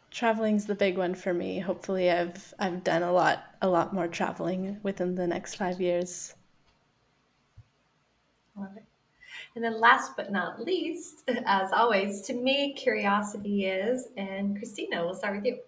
Traveling's 0.10 0.65
the 0.65 0.76
big 0.76 0.98
one 0.98 1.13
for 1.13 1.34
me. 1.34 1.60
Hopefully 1.60 2.10
I've 2.10 2.54
I've 2.60 2.84
done 2.84 3.04
a 3.04 3.12
lot 3.12 3.43
a 3.62 3.69
lot 3.69 3.93
more 3.93 4.08
traveling 4.08 4.80
within 4.84 5.15
the 5.15 5.28
next 5.28 5.56
five 5.56 5.80
years. 5.80 6.34
Love 8.58 8.76
it. 8.78 8.84
And 9.56 9.63
then 9.63 9.80
last 9.80 10.17
but 10.17 10.32
not 10.32 10.62
least, 10.62 11.24
as 11.45 11.71
always, 11.71 12.21
to 12.24 12.34
me, 12.34 12.74
curiosity 12.74 13.65
is, 13.65 14.10
and 14.17 14.58
Cristina, 14.58 15.06
we'll 15.06 15.15
start 15.15 15.38
with 15.38 15.45
you. 15.45 15.60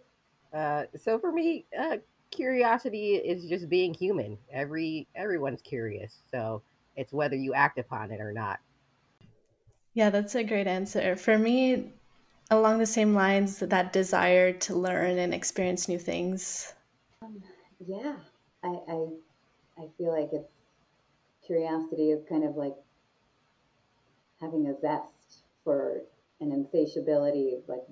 Uh, 0.57 0.85
so 0.97 1.19
for 1.19 1.31
me, 1.31 1.65
uh, 1.77 1.97
curiosity 2.31 3.15
is 3.15 3.45
just 3.49 3.69
being 3.69 3.93
human. 3.93 4.37
Every 4.51 5.07
everyone's 5.15 5.61
curious, 5.61 6.19
so 6.31 6.61
it's 6.95 7.13
whether 7.13 7.35
you 7.35 7.53
act 7.53 7.79
upon 7.79 8.11
it 8.11 8.21
or 8.21 8.31
not. 8.33 8.59
Yeah, 9.93 10.09
that's 10.09 10.35
a 10.35 10.43
great 10.43 10.67
answer. 10.67 11.15
For 11.15 11.37
me, 11.37 11.93
along 12.49 12.79
the 12.79 12.85
same 12.85 13.13
lines, 13.13 13.59
that 13.59 13.93
desire 13.93 14.53
to 14.53 14.75
learn 14.75 15.17
and 15.17 15.33
experience 15.33 15.87
new 15.87 15.99
things. 15.99 16.73
Um, 17.21 17.41
yeah, 17.85 18.15
I, 18.63 18.79
I 18.87 19.07
I 19.77 19.87
feel 19.97 20.11
like 20.11 20.29
it's 20.33 20.51
curiosity 21.45 22.11
is 22.11 22.23
kind 22.27 22.43
of 22.43 22.55
like 22.55 22.75
having 24.39 24.67
a 24.67 24.79
zest 24.79 25.43
for 25.63 26.01
an 26.39 26.51
insatiability, 26.51 27.57
like 27.67 27.83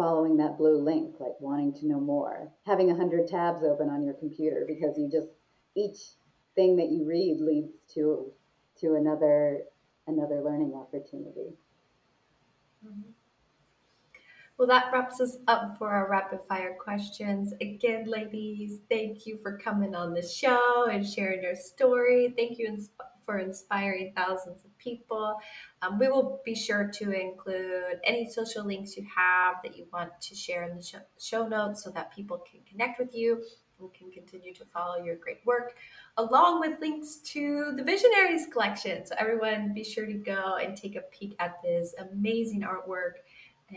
following 0.00 0.38
that 0.38 0.56
blue 0.56 0.80
link, 0.80 1.16
like 1.20 1.38
wanting 1.40 1.74
to 1.74 1.86
know 1.86 2.00
more, 2.00 2.50
having 2.64 2.90
a 2.90 2.96
hundred 2.96 3.28
tabs 3.28 3.62
open 3.62 3.90
on 3.90 4.02
your 4.02 4.14
computer 4.14 4.64
because 4.66 4.96
you 4.96 5.10
just 5.12 5.28
each 5.74 6.12
thing 6.54 6.74
that 6.74 6.88
you 6.88 7.04
read 7.04 7.38
leads 7.38 7.68
to 7.92 8.32
to 8.80 8.94
another 8.94 9.60
another 10.06 10.40
learning 10.42 10.72
opportunity. 10.74 11.52
Mm-hmm. 12.82 13.10
Well, 14.56 14.68
that 14.68 14.90
wraps 14.90 15.20
us 15.20 15.36
up 15.48 15.76
for 15.76 15.90
our 15.90 16.10
rapid 16.10 16.40
fire 16.48 16.78
questions. 16.82 17.52
Again, 17.60 18.06
ladies, 18.06 18.78
thank 18.88 19.26
you 19.26 19.38
for 19.42 19.58
coming 19.58 19.94
on 19.94 20.14
the 20.14 20.26
show 20.26 20.88
and 20.90 21.06
sharing 21.06 21.42
your 21.42 21.56
story. 21.56 22.32
Thank 22.36 22.58
you 22.58 22.78
for 23.30 23.38
inspiring 23.38 24.12
thousands 24.16 24.64
of 24.64 24.76
people. 24.78 25.36
Um, 25.82 26.00
we 26.00 26.08
will 26.08 26.40
be 26.44 26.56
sure 26.56 26.90
to 26.94 27.12
include 27.12 28.00
any 28.02 28.28
social 28.28 28.64
links 28.64 28.96
you 28.96 29.06
have 29.14 29.56
that 29.62 29.76
you 29.76 29.86
want 29.92 30.10
to 30.20 30.34
share 30.34 30.64
in 30.64 30.76
the 30.76 30.82
show, 30.82 30.98
show 31.16 31.46
notes 31.46 31.84
so 31.84 31.90
that 31.90 32.12
people 32.12 32.38
can 32.38 32.58
connect 32.68 32.98
with 32.98 33.14
you 33.14 33.40
and 33.78 33.94
can 33.94 34.10
continue 34.10 34.52
to 34.52 34.64
follow 34.64 35.02
your 35.02 35.14
great 35.14 35.38
work, 35.44 35.76
along 36.16 36.58
with 36.58 36.80
links 36.80 37.18
to 37.18 37.72
the 37.76 37.84
Visionaries 37.84 38.48
collection. 38.52 39.06
So, 39.06 39.14
everyone, 39.16 39.74
be 39.74 39.84
sure 39.84 40.06
to 40.06 40.14
go 40.14 40.56
and 40.56 40.76
take 40.76 40.96
a 40.96 41.02
peek 41.02 41.36
at 41.38 41.62
this 41.62 41.94
amazing 41.98 42.62
artwork 42.62 43.12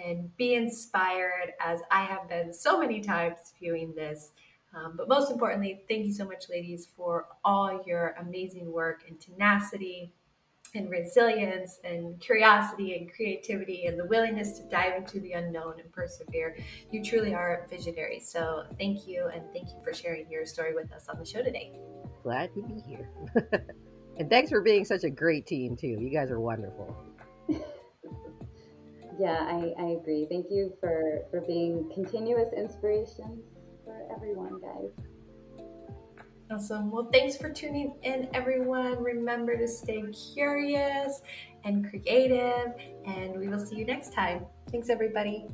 and 0.03 0.35
be 0.35 0.55
inspired 0.55 1.53
as 1.63 1.81
I 1.91 2.05
have 2.05 2.27
been 2.27 2.51
so 2.51 2.79
many 2.79 3.01
times 3.01 3.37
viewing 3.59 3.93
this. 3.93 4.31
Um, 4.73 4.95
but 4.97 5.07
most 5.07 5.31
importantly, 5.31 5.83
thank 5.87 6.05
you 6.05 6.13
so 6.13 6.25
much, 6.25 6.49
ladies, 6.49 6.87
for 6.97 7.27
all 7.45 7.83
your 7.85 8.15
amazing 8.19 8.71
work 8.71 9.03
and 9.07 9.19
tenacity 9.19 10.11
and 10.75 10.89
resilience 10.89 11.79
and 11.83 12.19
curiosity 12.19 12.95
and 12.97 13.13
creativity 13.13 13.85
and 13.85 13.99
the 13.99 14.05
willingness 14.05 14.57
to 14.57 14.63
dive 14.69 14.95
into 14.95 15.19
the 15.19 15.33
unknown 15.33 15.79
and 15.79 15.91
persevere. 15.91 16.57
You 16.91 17.03
truly 17.03 17.35
are 17.35 17.67
visionaries. 17.69 18.27
So 18.27 18.63
thank 18.79 19.07
you 19.07 19.29
and 19.33 19.43
thank 19.53 19.67
you 19.67 19.79
for 19.83 19.93
sharing 19.93 20.29
your 20.31 20.47
story 20.47 20.73
with 20.73 20.91
us 20.91 21.07
on 21.07 21.19
the 21.19 21.25
show 21.25 21.43
today. 21.43 21.73
Glad 22.23 22.53
to 22.55 22.63
be 22.63 22.81
here. 22.87 23.09
and 24.17 24.27
thanks 24.29 24.49
for 24.49 24.61
being 24.61 24.85
such 24.85 25.03
a 25.03 25.09
great 25.11 25.45
team 25.45 25.77
too. 25.77 25.97
You 25.99 26.09
guys 26.09 26.31
are 26.31 26.39
wonderful. 26.39 26.97
yeah, 29.19 29.37
I, 29.41 29.73
I 29.77 29.85
agree. 30.01 30.25
Thank 30.27 30.47
you 30.49 30.73
for 30.79 31.19
for 31.29 31.41
being 31.41 31.91
continuous 31.93 32.51
inspiration 32.57 33.43
for 34.07 34.15
everyone, 34.15 34.59
guys. 34.59 34.91
Awesome. 36.51 36.91
Well, 36.91 37.09
thanks 37.11 37.37
for 37.37 37.49
tuning 37.49 37.95
in, 38.03 38.29
everyone. 38.33 39.01
Remember 39.01 39.57
to 39.57 39.67
stay 39.67 40.03
curious 40.33 41.21
and 41.63 41.89
creative, 41.89 42.73
and 43.05 43.37
we 43.37 43.47
will 43.47 43.65
see 43.65 43.77
you 43.77 43.85
next 43.85 44.13
time. 44.13 44.45
Thanks, 44.69 44.89
everybody. 44.89 45.47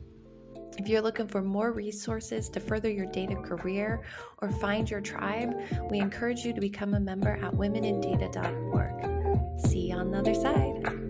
If 0.77 0.87
you're 0.87 1.01
looking 1.01 1.27
for 1.27 1.41
more 1.41 1.71
resources 1.71 2.47
to 2.49 2.59
further 2.59 2.89
your 2.89 3.05
data 3.07 3.35
career 3.35 4.01
or 4.41 4.51
find 4.51 4.89
your 4.89 5.01
tribe, 5.01 5.53
we 5.89 5.99
encourage 5.99 6.45
you 6.45 6.53
to 6.53 6.61
become 6.61 6.93
a 6.93 6.99
member 6.99 7.37
at 7.43 7.53
womenindata.org. 7.53 9.67
See 9.67 9.89
you 9.89 9.95
on 9.95 10.11
the 10.11 10.19
other 10.19 10.33
side. 10.33 11.08